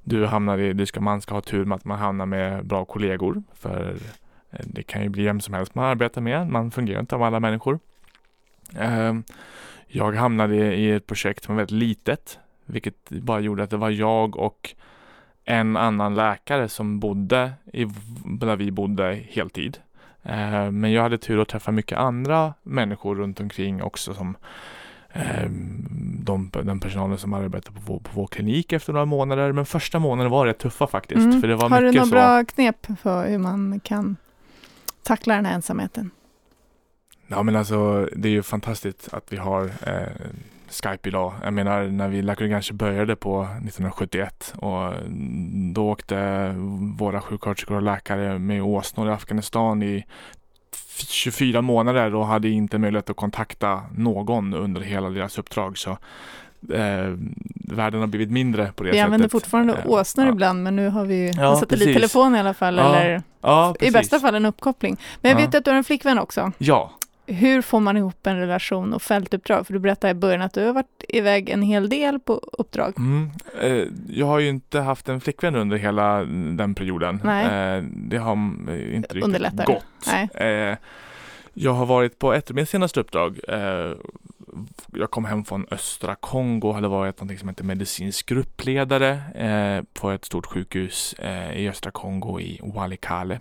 Du 0.05 0.27
hamnar 0.27 0.59
i, 0.59 0.72
du 0.72 0.87
ska, 0.87 1.01
man 1.01 1.20
ska 1.20 1.35
ha 1.35 1.40
tur 1.40 1.64
med 1.64 1.77
att 1.77 1.85
man 1.85 1.98
hamnar 1.98 2.27
med 2.27 2.66
bra 2.66 2.85
kollegor 2.85 3.42
för 3.55 3.96
eh, 4.51 4.61
det 4.64 4.83
kan 4.83 5.03
ju 5.03 5.09
bli 5.09 5.24
vem 5.24 5.40
som 5.40 5.55
helst 5.55 5.74
man 5.74 5.85
arbetar 5.85 6.20
med. 6.20 6.48
Man 6.48 6.70
fungerar 6.70 7.01
inte 7.01 7.14
av 7.14 7.22
alla 7.22 7.40
människor. 7.40 7.79
Eh, 8.79 9.14
Jag 9.90 10.12
hamnade 10.12 10.74
i 10.74 10.90
ett 10.90 11.07
projekt 11.07 11.44
som 11.44 11.55
var 11.55 11.62
väldigt 11.62 11.79
litet, 11.79 12.38
vilket 12.66 13.09
bara 13.11 13.40
gjorde 13.40 13.62
att 13.62 13.70
det 13.70 13.77
var 13.77 13.90
jag 13.90 14.37
och 14.37 14.74
en 15.51 15.77
annan 15.77 16.15
läkare 16.15 16.69
som 16.69 17.01
bodde 17.01 17.53
i, 17.73 17.85
där 18.25 18.57
vi 18.57 18.71
bodde 18.71 19.23
heltid. 19.29 19.79
Eh, 20.23 20.71
Men 20.71 20.93
jag 20.93 21.03
hade 21.03 21.19
tur 21.19 21.41
att 21.43 21.49
träffa 21.49 21.73
mycket 21.73 21.99
andra 21.99 22.55
människor 22.63 23.15
runt 23.17 23.41
omkring 23.41 23.83
också 23.83 24.15
som 24.15 24.37
eh, 25.13 25.51
de, 26.21 26.51
den 26.53 26.81
personalen 26.81 27.19
som 27.19 27.33
arbetade 27.35 27.77
på 27.77 27.83
vår, 27.87 27.99
på 27.99 28.11
vår 28.13 28.27
klinik 28.27 28.73
efter 28.73 28.93
några 28.93 29.07
månader. 29.07 29.53
Men 29.53 29.67
första 29.67 29.99
månaden 29.99 30.31
var 30.33 30.47
det 30.47 30.53
tuffa 30.53 30.87
faktiskt. 30.87 31.19
Mm. 31.19 31.41
För 31.41 31.49
det 31.49 31.57
var 31.57 31.71
Har 31.71 31.83
du 31.83 31.93
några 31.93 32.07
bra 32.07 32.45
knep 32.45 32.87
för 33.01 33.29
hur 33.29 33.39
man 33.39 33.81
kan 33.81 34.17
tackla 35.03 35.35
den 35.35 35.47
här 35.47 35.55
ensamheten? 35.55 36.11
Ja 37.27 37.43
men 37.43 37.57
alltså 37.57 38.09
det 38.17 38.29
är 38.29 38.33
ju 38.33 38.43
fantastiskt 38.43 39.09
att 39.13 39.33
vi 39.33 39.37
har 39.37 39.65
eh, 39.65 40.27
Skype 40.71 41.09
idag. 41.09 41.33
Jag 41.45 41.53
menar 41.53 41.85
när 41.85 42.09
vi 42.09 42.49
kanske 42.51 42.73
började 42.75 43.17
på 43.17 43.43
1971 43.43 44.55
och 44.57 44.93
då 45.75 45.91
åkte 45.91 46.53
våra 46.99 47.21
sjuksköterskor 47.21 47.75
och 47.77 47.83
läkare 47.83 48.39
med 48.39 48.63
åsnor 48.63 49.09
i 49.09 49.13
Afghanistan 49.13 49.83
i 49.83 50.05
24 51.09 51.63
månader 51.63 52.15
och 52.15 52.27
hade 52.27 52.49
inte 52.49 52.79
möjlighet 52.79 53.11
att 53.11 53.17
kontakta 53.17 53.83
någon 53.97 54.55
under 54.55 54.81
hela 54.81 55.09
deras 55.11 55.39
uppdrag. 55.39 55.79
Så 55.79 55.91
eh, 56.73 57.15
världen 57.55 58.01
har 58.01 58.07
blivit 58.07 58.31
mindre 58.31 58.73
på 58.77 58.83
det 58.85 58.91
vi 58.91 58.97
sättet. 58.97 59.05
använder 59.05 59.29
fortfarande 59.29 59.73
Eh, 59.75 59.87
åsnor 59.91 60.27
ja. 60.27 60.33
ibland, 60.33 60.63
men 60.63 60.77
nu 60.77 60.89
har 60.89 61.05
vi 61.05 61.33
Ja, 61.37 61.51
en 61.51 61.57
satellittelefon 61.57 62.37
i 62.37 62.39
alla 62.39 62.55
fall, 62.55 62.77
Ja, 62.77 62.95
eller 62.97 63.23
Ja, 63.41 63.75
i 63.81 63.91
bästa 63.91 64.21
fall 64.21 64.35
en 64.35 64.45
uppkoppling. 64.47 64.97
Men 65.23 65.31
jag 65.31 65.41
Ja. 65.41 65.47
vet 65.47 65.55
att 65.55 65.65
du 65.65 65.71
har 65.71 65.79
en 65.79 65.85
flickvän 65.85 66.19
också. 66.19 66.53
Ja, 66.59 66.91
Hur 67.31 67.62
får 67.62 67.81
man 67.81 67.97
ihop 67.97 68.27
en 68.27 68.37
relation 68.37 68.95
och 68.95 69.03
fältuppdrag? 69.03 69.67
För 69.67 69.73
du 69.73 69.79
berättade 69.79 70.11
i 70.11 70.14
början 70.14 70.43
att 70.43 70.53
du 70.53 70.67
har 70.67 70.73
varit 70.73 71.05
iväg 71.09 71.49
en 71.49 71.62
hel 71.62 71.88
del 71.88 72.21
på 72.21 72.33
uppdrag. 72.53 72.95
Mm. 72.99 73.31
Eh, 73.61 73.85
jag 74.09 74.27
har 74.27 74.38
ju 74.38 74.49
inte 74.49 74.81
haft 74.81 75.09
en 75.09 75.21
flickvän 75.21 75.57
under 75.57 75.77
hela 75.77 76.25
den 76.25 76.75
perioden. 76.75 77.21
Nej. 77.25 77.77
Eh, 77.77 77.85
det 77.85 78.19
har 78.19 78.33
eh, 78.33 78.97
inte 78.97 79.14
riktigt 79.14 79.25
Underlättar. 79.25 79.64
gått. 79.64 79.85
Nej. 80.07 80.77
Jag 81.55 81.73
har 81.73 81.87
varit 81.87 82.19
på 82.19 82.33
ett 82.33 82.51
av 82.51 82.55
mina 82.55 82.67
senaste 82.67 83.01
uppdrag. 83.01 83.41
Jag 84.95 85.11
kom 85.11 85.25
hem 85.25 85.45
från 85.45 85.67
östra 85.71 86.14
Kongo, 86.14 86.73
hade 86.73 86.88
varit 86.88 87.21
något 87.21 87.38
som 87.38 87.49
heter 87.49 87.64
medicinsk 87.64 88.29
gruppledare 88.29 89.11
eh, 89.35 89.85
på 89.93 90.11
ett 90.11 90.25
stort 90.25 90.47
sjukhus 90.47 91.12
eh, 91.19 91.53
i 91.53 91.69
östra 91.69 91.91
Kongo 91.91 92.41
i 92.41 92.61
Walikale. 92.62 93.41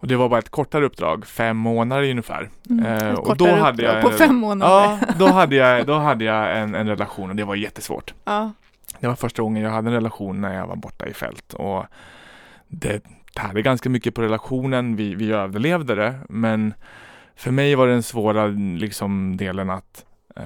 Och 0.00 0.08
det 0.08 0.16
var 0.16 0.28
bara 0.28 0.38
ett 0.38 0.50
kortare 0.50 0.84
uppdrag, 0.84 1.26
fem 1.26 1.56
månader 1.56 2.10
ungefär. 2.10 2.50
Mm. 2.70 2.86
Eh, 2.86 3.14
och 3.14 3.36
då 3.36 3.54
hade 3.54 3.82
jag 3.82 4.02
På 4.02 4.10
fem 4.10 4.36
månader. 4.36 4.72
Ja, 4.72 4.98
då 5.18 5.26
hade 5.26 5.56
jag, 5.56 5.86
då 5.86 5.94
hade 5.94 6.24
jag 6.24 6.58
en, 6.58 6.74
en 6.74 6.88
relation 6.88 7.30
och 7.30 7.36
det 7.36 7.44
var 7.44 7.54
jättesvårt. 7.54 8.14
Ja. 8.24 8.52
Det 9.00 9.06
var 9.06 9.14
första 9.14 9.42
gången 9.42 9.62
jag 9.62 9.70
hade 9.70 9.88
en 9.88 9.94
relation 9.94 10.40
när 10.40 10.54
jag 10.54 10.66
var 10.66 10.76
borta 10.76 11.06
i 11.06 11.14
fält 11.14 11.54
och 11.54 11.84
det 12.68 13.02
tärde 13.34 13.62
ganska 13.62 13.90
mycket 13.90 14.14
på 14.14 14.22
relationen. 14.22 14.96
Vi, 14.96 15.14
vi 15.14 15.32
överlevde 15.32 15.94
det, 15.94 16.14
men 16.28 16.74
för 17.36 17.50
mig 17.50 17.74
var 17.74 17.86
den 17.86 18.02
svåra 18.02 18.46
liksom, 18.78 19.36
delen 19.36 19.70
att 19.70 20.04
eh, 20.36 20.42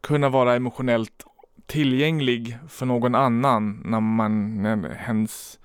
kunna 0.00 0.28
vara 0.28 0.54
emotionellt 0.54 1.24
tillgänglig 1.66 2.58
för 2.68 2.86
någon 2.86 3.14
annan 3.14 3.82
när 3.84 4.00
man, 4.00 4.62
när, 4.62 4.94
hens, 4.94 5.58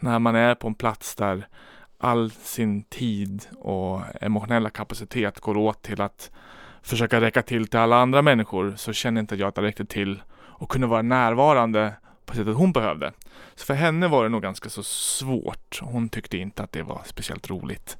när 0.00 0.18
man 0.18 0.36
är 0.36 0.54
på 0.54 0.66
en 0.68 0.74
plats 0.74 1.14
där 1.14 1.48
all 1.98 2.30
sin 2.30 2.82
tid 2.82 3.46
och 3.58 4.00
emotionella 4.20 4.70
kapacitet 4.70 5.40
går 5.40 5.56
åt 5.56 5.82
till 5.82 6.00
att 6.00 6.30
försöka 6.82 7.20
räcka 7.20 7.42
till 7.42 7.66
till 7.68 7.78
alla 7.78 7.96
andra 7.96 8.22
människor 8.22 8.74
så 8.76 8.92
känner 8.92 9.20
inte 9.20 9.36
jag 9.36 9.48
att 9.48 9.54
det 9.54 9.62
räckte 9.62 9.84
till 9.84 10.22
och 10.36 10.68
kunde 10.68 10.86
vara 10.86 11.02
närvarande 11.02 11.92
på 12.26 12.34
sättet 12.34 12.54
hon 12.56 12.72
behövde. 12.72 13.12
Så 13.54 13.64
för 13.66 13.74
henne 13.74 14.08
var 14.08 14.22
det 14.22 14.28
nog 14.28 14.42
ganska 14.42 14.68
så 14.68 14.82
svårt. 14.82 15.80
Hon 15.82 16.08
tyckte 16.08 16.38
inte 16.38 16.62
att 16.62 16.72
det 16.72 16.82
var 16.82 17.00
speciellt 17.04 17.50
roligt 17.50 17.96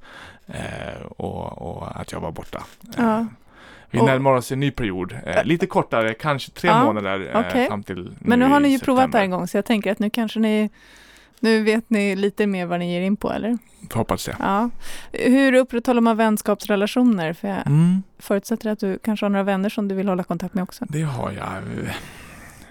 eh, 0.46 1.02
och, 1.02 1.62
och 1.62 2.00
att 2.00 2.12
jag 2.12 2.20
var 2.20 2.32
borta. 2.32 2.62
Eh, 2.98 3.04
Ja. 3.04 3.26
Vi 3.90 4.00
Och- 4.00 4.06
närmar 4.06 4.34
oss 4.34 4.52
en 4.52 4.60
ny 4.60 4.70
period, 4.70 5.16
eh, 5.26 5.44
lite 5.44 5.66
kortare, 5.66 6.14
kanske 6.14 6.50
tre 6.52 6.70
Ja, 6.70 6.84
månader 6.84 7.30
eh, 7.34 7.40
okej. 7.40 7.66
fram 7.68 7.82
till 7.82 8.12
Men 8.18 8.38
nu 8.38 8.44
har 8.44 8.60
ni 8.60 8.68
ju 8.68 8.78
provat 8.78 8.98
det 8.98 9.02
september. 9.02 9.18
här 9.18 9.24
en 9.24 9.30
gång, 9.30 9.46
så 9.48 9.56
jag 9.56 9.64
tänker 9.64 9.92
att 9.92 9.98
nu 9.98 10.10
kanske 10.10 10.40
ni 10.40 10.70
nu 11.42 11.62
vet 11.62 11.90
ni 11.90 12.16
lite 12.16 12.46
mer 12.46 12.66
vad 12.66 12.78
ni 12.78 12.92
ger 12.92 13.00
in 13.00 13.16
på, 13.16 13.32
eller? 13.32 13.58
Hoppas 13.94 14.24
det. 14.24 14.36
Ja. 14.38 14.70
Hur 15.12 15.52
upprätthåller 15.54 16.00
man 16.00 16.16
vänskapsrelationer? 16.16 17.32
För 17.32 17.48
jag 17.48 17.66
Mm, 17.66 18.02
förutsätter 18.18 18.70
att 18.70 18.78
du 18.80 18.98
kanske 18.98 19.26
har 19.26 19.30
några 19.30 19.42
vänner 19.44 19.68
som 19.68 19.88
du 19.88 19.94
vill 19.94 20.08
hålla 20.08 20.24
kontakt 20.24 20.54
med 20.54 20.62
också. 20.62 20.84
det 20.88 21.02
har 21.02 21.32
jag. 21.32 21.62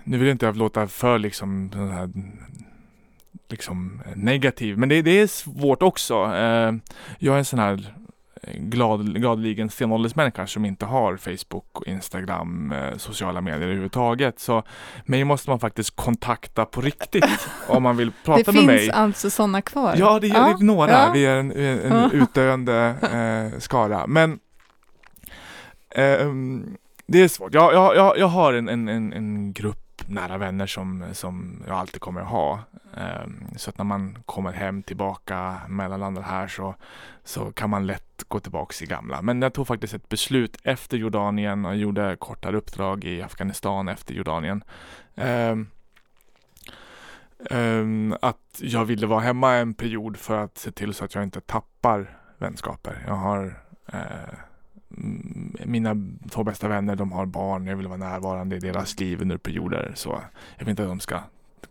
Nu 0.03 0.17
vill 0.17 0.27
jag 0.27 0.33
inte 0.35 0.51
låta 0.51 0.87
för 0.87 1.19
liksom, 1.19 1.71
här, 1.73 2.09
liksom 3.49 4.01
negativ, 4.15 4.77
men 4.77 4.89
det, 4.89 5.01
det 5.01 5.11
är 5.19 5.27
svårt 5.27 5.83
också. 5.83 6.13
Eh, 6.35 6.73
jag 7.19 7.33
är 7.35 7.37
en 7.37 7.45
sån 7.45 7.59
här 7.59 7.93
glad, 8.55 9.15
gladeligen 9.21 9.69
stenåldersmänniska 9.69 10.47
som 10.47 10.65
inte 10.65 10.85
har 10.85 11.17
Facebook, 11.17 11.65
och 11.79 11.87
Instagram, 11.87 12.71
eh, 12.71 12.97
sociala 12.97 13.41
medier 13.41 13.61
överhuvudtaget. 13.61 14.39
Så 14.39 14.63
mig 15.05 15.23
måste 15.23 15.49
man 15.49 15.59
faktiskt 15.59 15.95
kontakta 15.95 16.65
på 16.65 16.81
riktigt 16.81 17.47
om 17.67 17.83
man 17.83 17.97
vill 17.97 18.11
prata 18.25 18.43
det 18.43 18.51
med 18.51 18.55
finns 18.55 18.65
mig. 18.87 18.91
alltså 18.91 19.29
sådana 19.29 19.61
kvar? 19.61 19.95
Ja, 19.97 20.19
det 20.19 20.27
gör 20.27 20.35
Ja, 20.49 20.55
det 20.59 20.65
några. 20.65 20.91
ja. 20.91 21.11
Vi 21.13 21.25
är 21.25 21.35
en, 21.35 21.51
en 21.51 21.91
Ja. 21.91 22.09
utdöende 22.13 22.95
eh, 23.53 23.59
skara. 23.59 24.07
Men 24.07 24.39
ehm, 25.95 26.75
det 27.07 27.21
är 27.21 27.27
svårt. 27.27 27.53
Jag, 27.53 27.73
jag, 27.73 27.95
jag, 27.95 28.17
jag 28.17 28.27
har 28.27 28.53
en, 28.53 28.69
en, 28.69 28.87
en, 28.87 29.13
en 29.13 29.53
grupp 29.53 29.86
nära 30.07 30.37
vänner 30.37 30.67
som, 30.67 31.05
som 31.13 31.63
jag 31.67 31.77
alltid 31.77 32.01
kommer 32.01 32.21
att 32.21 32.27
ha. 32.27 32.59
Ehm, 32.97 33.43
så 33.55 33.69
att 33.69 33.77
när 33.77 33.85
man 33.85 34.17
kommer 34.25 34.53
hem 34.53 34.83
tillbaka, 34.83 35.61
mellanlandar 35.67 36.21
här 36.21 36.47
så, 36.47 36.75
så 37.23 37.51
kan 37.51 37.69
man 37.69 37.87
lätt 37.87 38.23
gå 38.27 38.39
tillbaka 38.39 38.73
till 38.73 38.87
gamla. 38.87 39.21
Men 39.21 39.41
jag 39.41 39.53
tog 39.53 39.67
faktiskt 39.67 39.93
ett 39.93 40.09
beslut 40.09 40.57
efter 40.63 40.97
Jordanien 40.97 41.65
och 41.65 41.75
gjorde 41.75 42.15
kortare 42.19 42.57
uppdrag 42.57 43.03
i 43.03 43.21
Afghanistan 43.21 43.87
efter 43.87 44.13
Jordanien. 44.13 44.63
Ehm, 45.15 45.67
ehm, 47.49 48.15
att 48.21 48.59
jag 48.61 48.85
ville 48.85 49.07
vara 49.07 49.21
hemma 49.21 49.53
en 49.53 49.73
period 49.73 50.17
för 50.17 50.37
att 50.37 50.57
se 50.57 50.71
till 50.71 50.93
så 50.93 51.05
att 51.05 51.15
jag 51.15 51.23
inte 51.23 51.41
tappar 51.41 52.17
vänskaper. 52.37 53.03
Jag 53.07 53.15
har 53.15 53.59
eh, 53.93 54.37
mina 55.65 55.95
två 56.29 56.43
bästa 56.43 56.67
vänner, 56.67 56.95
de 56.95 57.11
har 57.11 57.25
barn. 57.25 57.67
Jag 57.67 57.75
vill 57.75 57.87
vara 57.87 57.97
närvarande 57.97 58.55
i 58.55 58.59
deras 58.59 58.99
liv 58.99 59.21
under 59.21 59.37
perioder. 59.37 59.91
Så 59.95 60.21
jag 60.57 60.65
vill 60.65 60.69
inte 60.69 60.83
att 60.83 60.89
de 60.89 60.99
ska 60.99 61.19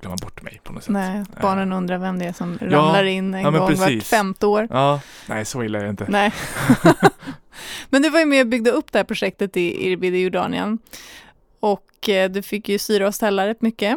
glömma 0.00 0.16
bort 0.22 0.42
mig 0.42 0.60
på 0.64 0.72
något 0.72 0.82
sätt. 0.84 0.92
Nej, 0.92 1.18
Eh, 1.18 1.42
barnen 1.42 1.72
undrar 1.72 1.98
vem 1.98 2.18
det 2.18 2.24
är 2.24 2.32
som 2.32 2.58
Ja, 2.60 2.66
ramlar 2.66 3.04
in 3.04 3.34
en 3.34 3.40
ja, 3.42 3.50
gång 3.50 3.60
vart 3.60 3.68
precis. 3.70 4.08
femte 4.08 4.46
år. 4.46 4.68
Ja, 4.70 5.00
nej 5.28 5.44
så 5.44 5.62
illa 5.62 5.78
är 5.78 5.84
det 5.84 5.90
inte. 5.90 6.06
Nej. 6.08 6.32
Men 7.90 8.02
du 8.02 8.10
var 8.10 8.18
ju 8.20 8.26
med 8.26 8.40
och 8.40 8.46
byggde 8.50 8.70
upp 8.70 8.92
det 8.92 8.98
här 8.98 9.04
projektet 9.04 9.56
i 9.56 9.86
Irbil 9.90 10.14
i 10.14 10.22
Jordanien. 10.22 10.78
Och 11.60 12.08
eh, 12.08 12.30
du 12.30 12.42
fick 12.42 12.68
ju 12.68 12.78
syra 12.78 13.06
och 13.06 13.14
ställa 13.14 13.46
rätt 13.46 13.62
mycket. 13.62 13.96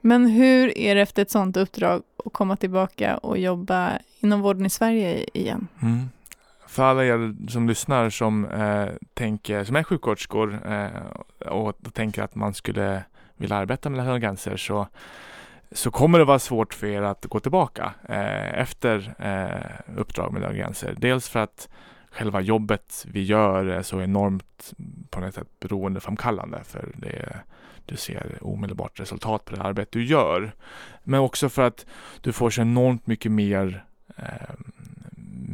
Men 0.00 0.26
hur 0.26 0.78
är 0.78 0.94
det 0.94 1.00
efter 1.00 1.22
ett 1.22 1.30
sådant 1.30 1.56
uppdrag 1.56 2.02
att 2.26 2.32
komma 2.32 2.56
tillbaka 2.56 3.16
och 3.16 3.38
jobba 3.38 3.92
inom 4.20 4.40
vården 4.40 4.66
i 4.66 4.70
Sverige 4.70 5.26
igen? 5.34 5.68
Mm. 5.82 6.08
För 6.74 6.82
alla 6.82 7.04
er 7.04 7.34
som 7.48 7.68
lyssnar 7.68 8.10
som 8.10 8.44
eh, 8.44 8.88
tänker, 9.14 9.64
som 9.64 9.76
är 9.76 9.82
sjuksköterskor 9.82 10.72
eh, 10.72 11.48
och, 11.48 11.68
och 11.68 11.94
tänker 11.94 12.22
att 12.22 12.34
man 12.34 12.54
skulle 12.54 13.04
vilja 13.36 13.56
arbeta 13.56 13.90
med 13.90 13.98
Läkare 13.98 14.20
gränser 14.20 14.56
så, 14.56 14.88
så 15.72 15.90
kommer 15.90 16.18
det 16.18 16.24
vara 16.24 16.38
svårt 16.38 16.74
för 16.74 16.86
er 16.86 17.02
att 17.02 17.26
gå 17.26 17.40
tillbaka 17.40 17.94
eh, 18.08 18.58
efter 18.60 19.14
eh, 19.18 19.98
uppdrag 20.00 20.32
med 20.32 20.42
Läkare 20.42 20.58
gränser. 20.58 20.94
Dels 20.98 21.28
för 21.28 21.40
att 21.40 21.68
själva 22.10 22.40
jobbet 22.40 23.06
vi 23.08 23.22
gör 23.22 23.66
är 23.66 23.82
så 23.82 24.00
enormt 24.00 24.72
på 25.10 25.20
något 25.20 25.34
sätt 25.34 25.60
beroendeframkallande 25.60 26.60
för 26.64 26.92
det 26.94 27.38
du 27.86 27.96
ser 27.96 28.38
omedelbart 28.40 29.00
resultat 29.00 29.44
på 29.44 29.54
det 29.56 29.62
arbete 29.62 29.98
du 29.98 30.04
gör. 30.04 30.52
Men 31.04 31.20
också 31.20 31.48
för 31.48 31.62
att 31.62 31.86
du 32.20 32.32
får 32.32 32.50
så 32.50 32.60
enormt 32.60 33.06
mycket 33.06 33.32
mer 33.32 33.84
eh, 34.16 34.54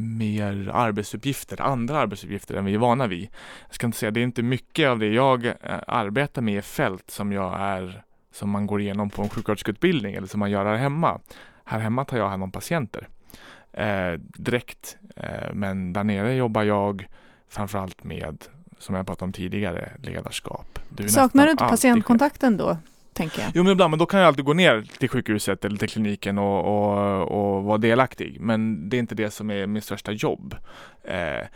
mer 0.01 0.71
arbetsuppgifter, 0.75 1.61
andra 1.61 1.99
arbetsuppgifter 1.99 2.55
än 2.55 2.65
vi 2.65 2.75
är 2.75 2.79
vana 2.79 3.07
vid. 3.07 3.29
Jag 3.67 3.75
ska 3.75 3.87
inte 3.87 3.99
säga, 3.99 4.11
det 4.11 4.21
är 4.21 4.25
inte 4.25 4.43
mycket 4.43 4.89
av 4.89 4.99
det 4.99 5.09
jag 5.09 5.47
eh, 5.47 5.55
arbetar 5.87 6.43
med 6.43 6.59
i 6.59 6.63
fält 6.63 7.11
som 7.11 7.33
jag 7.33 7.61
är, 7.61 8.03
som 8.33 8.51
man 8.51 8.67
går 8.67 8.81
igenom 8.81 9.11
på 9.11 9.23
en 9.23 9.29
sjuksköterskeutbildning 9.29 10.15
eller 10.15 10.27
som 10.27 10.41
man 10.41 10.51
gör 10.51 10.65
här 10.65 10.77
hemma. 10.77 11.21
Här 11.65 11.79
hemma 11.79 12.05
tar 12.05 12.17
jag 12.17 12.29
hand 12.29 12.43
om 12.43 12.53
patienter 12.53 13.09
eh, 13.73 14.13
direkt, 14.19 14.97
eh, 15.17 15.53
men 15.53 15.93
där 15.93 16.05
nere 16.05 16.35
jobbar 16.35 16.63
jag 16.63 17.07
framförallt 17.49 18.05
med, 18.05 18.45
som 18.79 18.95
jag 18.95 19.07
pratade 19.07 19.25
om 19.25 19.33
tidigare, 19.33 19.93
ledarskap. 20.03 20.79
Du 20.89 21.09
Saknar 21.09 21.45
du 21.45 21.51
inte 21.51 21.65
patientkontakten 21.65 22.57
då, 22.57 22.77
tänker 23.12 23.42
jag? 23.42 23.51
Jo 23.55 23.62
men 23.62 23.73
ibland, 23.73 23.90
men 23.90 23.99
då 23.99 24.07
kan 24.07 24.20
jag 24.20 24.27
alltid 24.27 24.44
gå 24.44 24.53
ner 24.53 24.83
till 24.99 25.09
sjukhuset 25.09 25.64
eller 25.64 25.77
till 25.77 25.88
kliniken 25.88 26.38
och, 26.38 26.64
och, 26.64 27.23
och 27.57 27.64
vara 27.64 27.79
delaktig. 27.79 28.37
Men 28.40 28.88
det 28.88 28.96
är 28.96 28.99
inte 28.99 29.14
det 29.14 29.31
som 29.31 29.51
är 29.51 29.66
mitt 29.66 29.85
största 29.85 30.12
jobb. 30.12 30.55
Eh, 31.05 31.46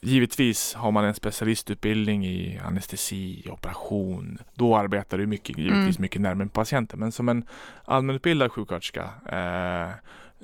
givetvis 0.00 0.74
har 0.74 0.90
man 0.90 1.04
en 1.04 1.14
specialistutbildning 1.14 2.26
i 2.26 2.60
anestesi, 2.66 3.44
operation. 3.50 4.38
Då 4.54 4.76
arbetar 4.76 5.18
du 5.18 5.26
mycket, 5.26 5.58
givetvis 5.58 5.98
Mm. 5.98 6.02
mycket 6.02 6.20
närmare 6.20 6.48
patienten. 6.48 6.98
Men 7.00 7.12
som 7.12 7.28
en 7.28 7.44
allmänutbildad 7.84 8.52
sjuksköterska 8.52 9.10
eh, 9.32 9.90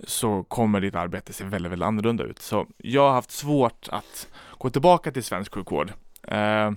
så 0.07 0.43
kommer 0.43 0.81
ditt 0.81 0.95
arbete 0.95 1.33
se 1.33 1.45
väldigt, 1.45 1.73
väldigt 1.73 1.87
annorlunda 1.87 2.25
ut. 2.25 2.39
Så 2.39 2.67
jag 2.77 3.03
har 3.03 3.13
haft 3.13 3.31
svårt 3.31 3.89
att 3.93 4.29
gå 4.59 4.71
tillbaka 4.71 5.13
till 5.13 5.25
svensk 5.25 5.55
sjukvård. 5.55 5.93
Eh, 6.29 6.71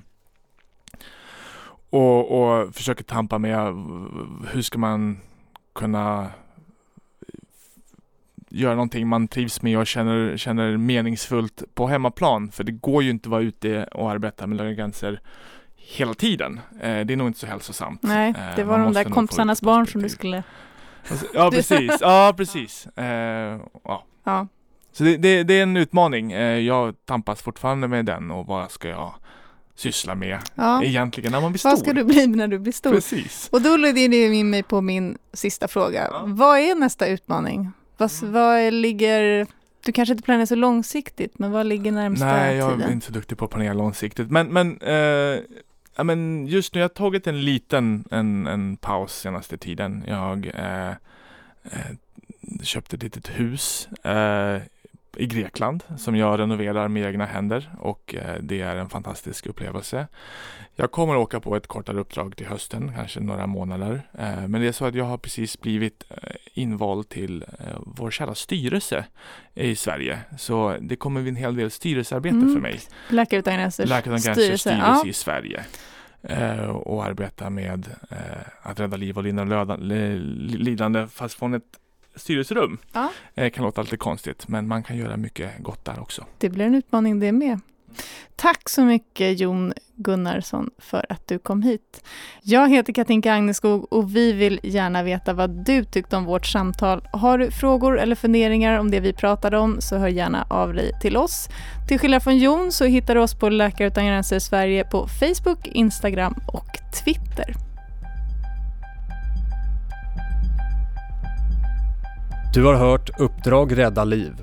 och, 1.89 2.31
och 2.41 2.75
försöker 2.75 3.03
tampa 3.03 3.37
med 3.37 3.57
hur 4.51 4.61
ska 4.61 4.77
man 4.79 5.17
kunna 5.75 6.29
göra 8.49 8.75
någonting 8.75 9.07
man 9.07 9.27
trivs 9.27 9.61
med 9.61 9.77
och 9.79 9.87
känner, 9.87 10.37
känner 10.37 10.77
meningsfullt 10.77 11.63
på 11.73 11.87
hemmaplan. 11.87 12.51
För 12.51 12.63
det 12.63 12.71
går 12.71 13.03
ju 13.03 13.09
inte 13.09 13.27
att 13.27 13.31
vara 13.31 13.41
ute 13.41 13.83
och 13.83 14.11
arbeta 14.11 14.47
med 14.47 14.57
Läkare 14.57 14.71
utan 14.71 14.77
gränser 14.83 15.21
hela 15.75 16.13
tiden. 16.13 16.59
Eh, 16.81 17.05
det 17.05 17.13
är 17.13 17.15
nog 17.15 17.27
inte 17.27 17.39
så 17.39 17.47
hälsosamt. 17.47 18.03
Nej, 18.03 18.29
Eh, 18.37 18.55
det 18.55 18.63
var 18.63 18.77
man 18.77 18.93
de 18.93 19.03
där 19.03 19.09
kompisarnas 19.09 19.61
barn 19.61 19.87
som 19.87 20.01
du 20.01 20.09
skulle... 20.09 20.43
Alltså, 21.09 21.25
Ja, 21.33 21.51
precis. 21.53 21.97
Ja, 22.01 22.33
precis. 22.37 22.87
Eh, 22.87 23.59
ja. 23.83 24.03
Ja, 24.23 24.47
Så 24.91 25.03
det, 25.03 25.17
det, 25.17 25.43
det 25.43 25.53
är 25.53 25.63
en 25.63 25.77
utmaning. 25.77 26.31
Eh, 26.31 26.59
jag 26.59 26.95
tampas 27.05 27.41
fortfarande 27.41 27.87
med 27.87 28.05
den 28.05 28.31
och 28.31 28.47
vad 28.47 28.71
ska 28.71 28.87
jag 28.87 29.13
syssla 29.79 30.15
med 30.15 30.39
ja. 30.55 30.83
egentligen 30.83 31.31
när 31.31 31.41
man 31.41 31.51
blir 31.51 31.59
stor? 31.59 31.69
Vad 31.69 31.79
ska 31.79 31.93
du 31.93 32.03
bli 32.03 32.27
när 32.27 32.47
du 32.47 32.59
blir 32.59 32.73
stor? 32.73 32.91
Precis. 32.91 33.49
Och 33.51 33.61
då 33.61 33.77
leder 33.77 34.09
det 34.09 34.35
in 34.35 34.49
mig 34.49 34.63
på 34.63 34.81
min 34.81 35.17
sista 35.33 35.67
fråga. 35.67 36.07
Ja. 36.11 36.23
Vad 36.25 36.59
är 36.59 36.75
nästa 36.75 37.07
utmaning? 37.07 37.71
Vad, 37.97 38.11
vad 38.21 38.59
är- 38.59 38.71
ligger... 38.71 39.47
Du 39.85 39.91
kanske 39.91 40.13
inte 40.13 40.23
planerar 40.23 40.45
så 40.45 40.55
långsiktigt, 40.55 41.39
men 41.39 41.51
vad 41.51 41.65
ligger 41.65 41.91
närmsta 41.91 42.25
Nej, 42.25 42.57
jag 42.57 42.71
är 42.71 42.75
tiden? 42.75 42.91
inte 42.91 43.05
så 43.05 43.11
duktig 43.11 43.37
på 43.37 43.45
att 43.45 43.51
planera 43.51 43.73
långsiktigt. 43.73 44.31
Men, 44.31 44.47
men, 44.47 44.81
eh, 44.81 45.39
ja, 45.95 46.03
men 46.03 46.47
just 46.47 46.73
nu, 46.73 46.79
jag 46.79 46.83
har 46.83 46.93
tagit 46.93 47.27
en 47.27 47.45
liten 47.45 48.05
en, 48.11 48.47
en 48.47 48.77
paus 48.77 49.19
senaste 49.19 49.57
tiden. 49.57 50.03
Jag 50.07 50.51
eh, 50.55 50.89
eh, 51.63 51.95
köpte 52.63 52.95
ett 52.95 53.03
litet 53.03 53.27
hus 53.27 53.87
eh, 54.03 54.61
i 55.17 55.25
Grekland 55.25 55.83
som 55.97 56.15
jag 56.15 56.39
renoverar 56.39 56.87
med 56.87 57.03
egna 57.05 57.25
händer 57.25 57.69
och 57.79 58.15
eh, 58.15 58.35
det 58.41 58.61
är 58.61 58.75
en 58.75 58.89
fantastisk 58.89 59.45
upplevelse. 59.47 60.07
Jag 60.75 60.91
kommer 60.91 61.13
att 61.13 61.19
åka 61.19 61.39
på 61.39 61.55
ett 61.55 61.67
kortare 61.67 61.99
uppdrag 61.99 62.35
till 62.35 62.45
hösten, 62.47 62.91
kanske 62.95 63.19
några 63.19 63.47
månader. 63.47 64.01
Eh, 64.19 64.47
men 64.47 64.61
det 64.61 64.67
är 64.67 64.71
så 64.71 64.85
att 64.85 64.95
jag 64.95 65.05
har 65.05 65.17
precis 65.17 65.61
blivit 65.61 66.03
eh, 66.09 66.17
invald 66.53 67.09
till 67.09 67.45
vår 67.77 68.11
kära 68.11 68.35
styrelse 68.35 69.05
i 69.53 69.75
Sverige. 69.75 70.19
Så 70.37 70.75
det 70.81 70.95
kommer 70.95 71.21
bli 71.21 71.29
en 71.29 71.35
hel 71.35 71.55
del 71.55 71.71
styrelsearbete 71.71 72.35
Mm. 72.35 72.53
för 72.53 72.61
mig. 72.61 72.79
Läkare 73.09 73.39
utan 73.39 74.21
gränsers 74.21 74.35
styrelse. 74.35 74.57
styrelse 74.57 74.77
Ja. 75.03 75.03
i 75.09 75.13
Sverige. 75.13 75.63
Och 76.69 77.05
arbeta 77.05 77.49
med 77.49 77.89
att 78.61 78.79
rädda 78.79 78.97
liv 78.97 79.17
och 79.17 79.23
lindra 79.23 79.63
lidande 79.75 81.07
fast 81.07 81.39
från 81.39 81.53
ett 81.53 81.63
styrelserum. 82.17 82.77
Ja. 82.93 83.11
Eh, 83.35 83.49
kan 83.49 83.65
låta 83.65 83.81
lite 83.81 83.97
konstigt 83.97 84.47
men 84.47 84.67
man 84.67 84.83
kan 84.83 84.97
göra 84.97 85.17
mycket 85.17 85.51
gott 85.59 85.85
där 85.85 85.99
också. 85.99 86.25
Det 86.37 86.49
blir 86.49 86.65
en 86.65 86.75
utmaning 86.75 87.19
det 87.19 87.31
med. 87.31 87.59
Tack 88.35 88.69
så 88.69 88.83
mycket 88.83 89.39
Jon 89.39 89.73
Gunnarsson 89.95 90.69
för 90.77 91.05
att 91.09 91.27
du 91.27 91.39
kom 91.39 91.61
hit. 91.61 92.03
Jag 92.41 92.69
heter 92.69 92.93
Katinka 92.93 93.33
Agneskog 93.33 93.93
och 93.93 94.15
vi 94.15 94.31
vill 94.33 94.59
gärna 94.63 95.03
veta 95.03 95.33
vad 95.33 95.65
du 95.65 95.83
tyckte 95.83 96.17
om 96.17 96.25
vårt 96.25 96.45
samtal. 96.45 97.07
Har 97.13 97.37
du 97.37 97.51
frågor 97.51 97.99
eller 97.99 98.15
funderingar 98.15 98.79
om 98.79 98.91
det 98.91 98.99
vi 98.99 99.13
pratade 99.13 99.57
om 99.57 99.81
så 99.81 99.97
hör 99.97 100.07
gärna 100.07 100.47
av 100.49 100.73
dig 100.73 100.91
till 101.01 101.17
oss. 101.17 101.49
Till 101.87 101.99
skillnad 101.99 102.23
från 102.23 102.37
Jon 102.37 102.71
så 102.71 102.85
hittar 102.85 103.15
du 103.15 103.21
oss 103.21 103.39
på 103.39 103.49
Läkare 103.49 103.87
utan 103.87 104.05
gränser 104.05 104.39
Sverige 104.39 104.83
på 104.83 105.07
Facebook, 105.07 105.67
Instagram 105.67 106.35
och 106.47 106.67
Twitter. 107.03 107.66
Du 112.53 112.65
har 112.65 112.73
hört 112.73 113.19
Uppdrag 113.19 113.77
rädda 113.77 114.03
liv, 114.03 114.33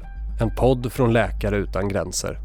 en 0.41 0.55
podd 0.55 0.93
från 0.93 1.13
Läkare 1.13 1.57
utan 1.57 1.89
gränser. 1.89 2.39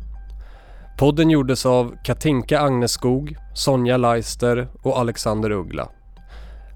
Podden 0.97 1.29
gjordes 1.29 1.65
av 1.65 1.95
Katinka 2.03 2.59
Agneskog, 2.59 3.35
Sonja 3.53 3.97
Leister 3.97 4.67
och 4.81 4.99
Alexander 4.99 5.51
Uggla. 5.51 5.89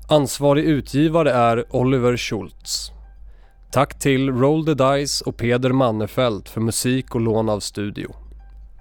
Ansvarig 0.07 0.63
utgivare 0.63 1.31
är 1.31 1.75
Oliver 1.75 2.17
Schultz. 2.17 2.91
Tack 3.71 3.99
till 3.99 4.31
Roll 4.31 4.65
the 4.65 4.73
Dice 4.73 5.23
och 5.25 5.37
Peder 5.37 5.71
Mannefelt 5.71 6.49
för 6.49 6.61
musik 6.61 7.15
och 7.15 7.21
lån 7.21 7.49
av 7.49 7.59
studio. 7.59 8.15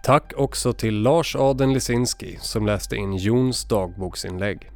Tack 0.05 0.33
också 0.37 0.73
till 0.73 1.03
Lars 1.03 1.37
Aden 1.37 1.73
Lisinski 1.73 2.39
som 2.41 2.67
läste 2.67 2.97
in 2.97 3.17
Jons 3.17 3.65
dagboksinlägg. 3.65 4.71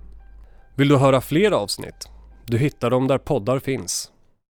Vill 0.75 0.89
du 0.89 0.97
höra 0.97 1.21
fler 1.21 1.53
avsnitt? 1.53 2.09
Du 2.47 2.59
hittar 2.59 2.91
dem 2.91 3.09
där 3.09 3.19
poddar 3.19 3.59
finns. 3.59 4.11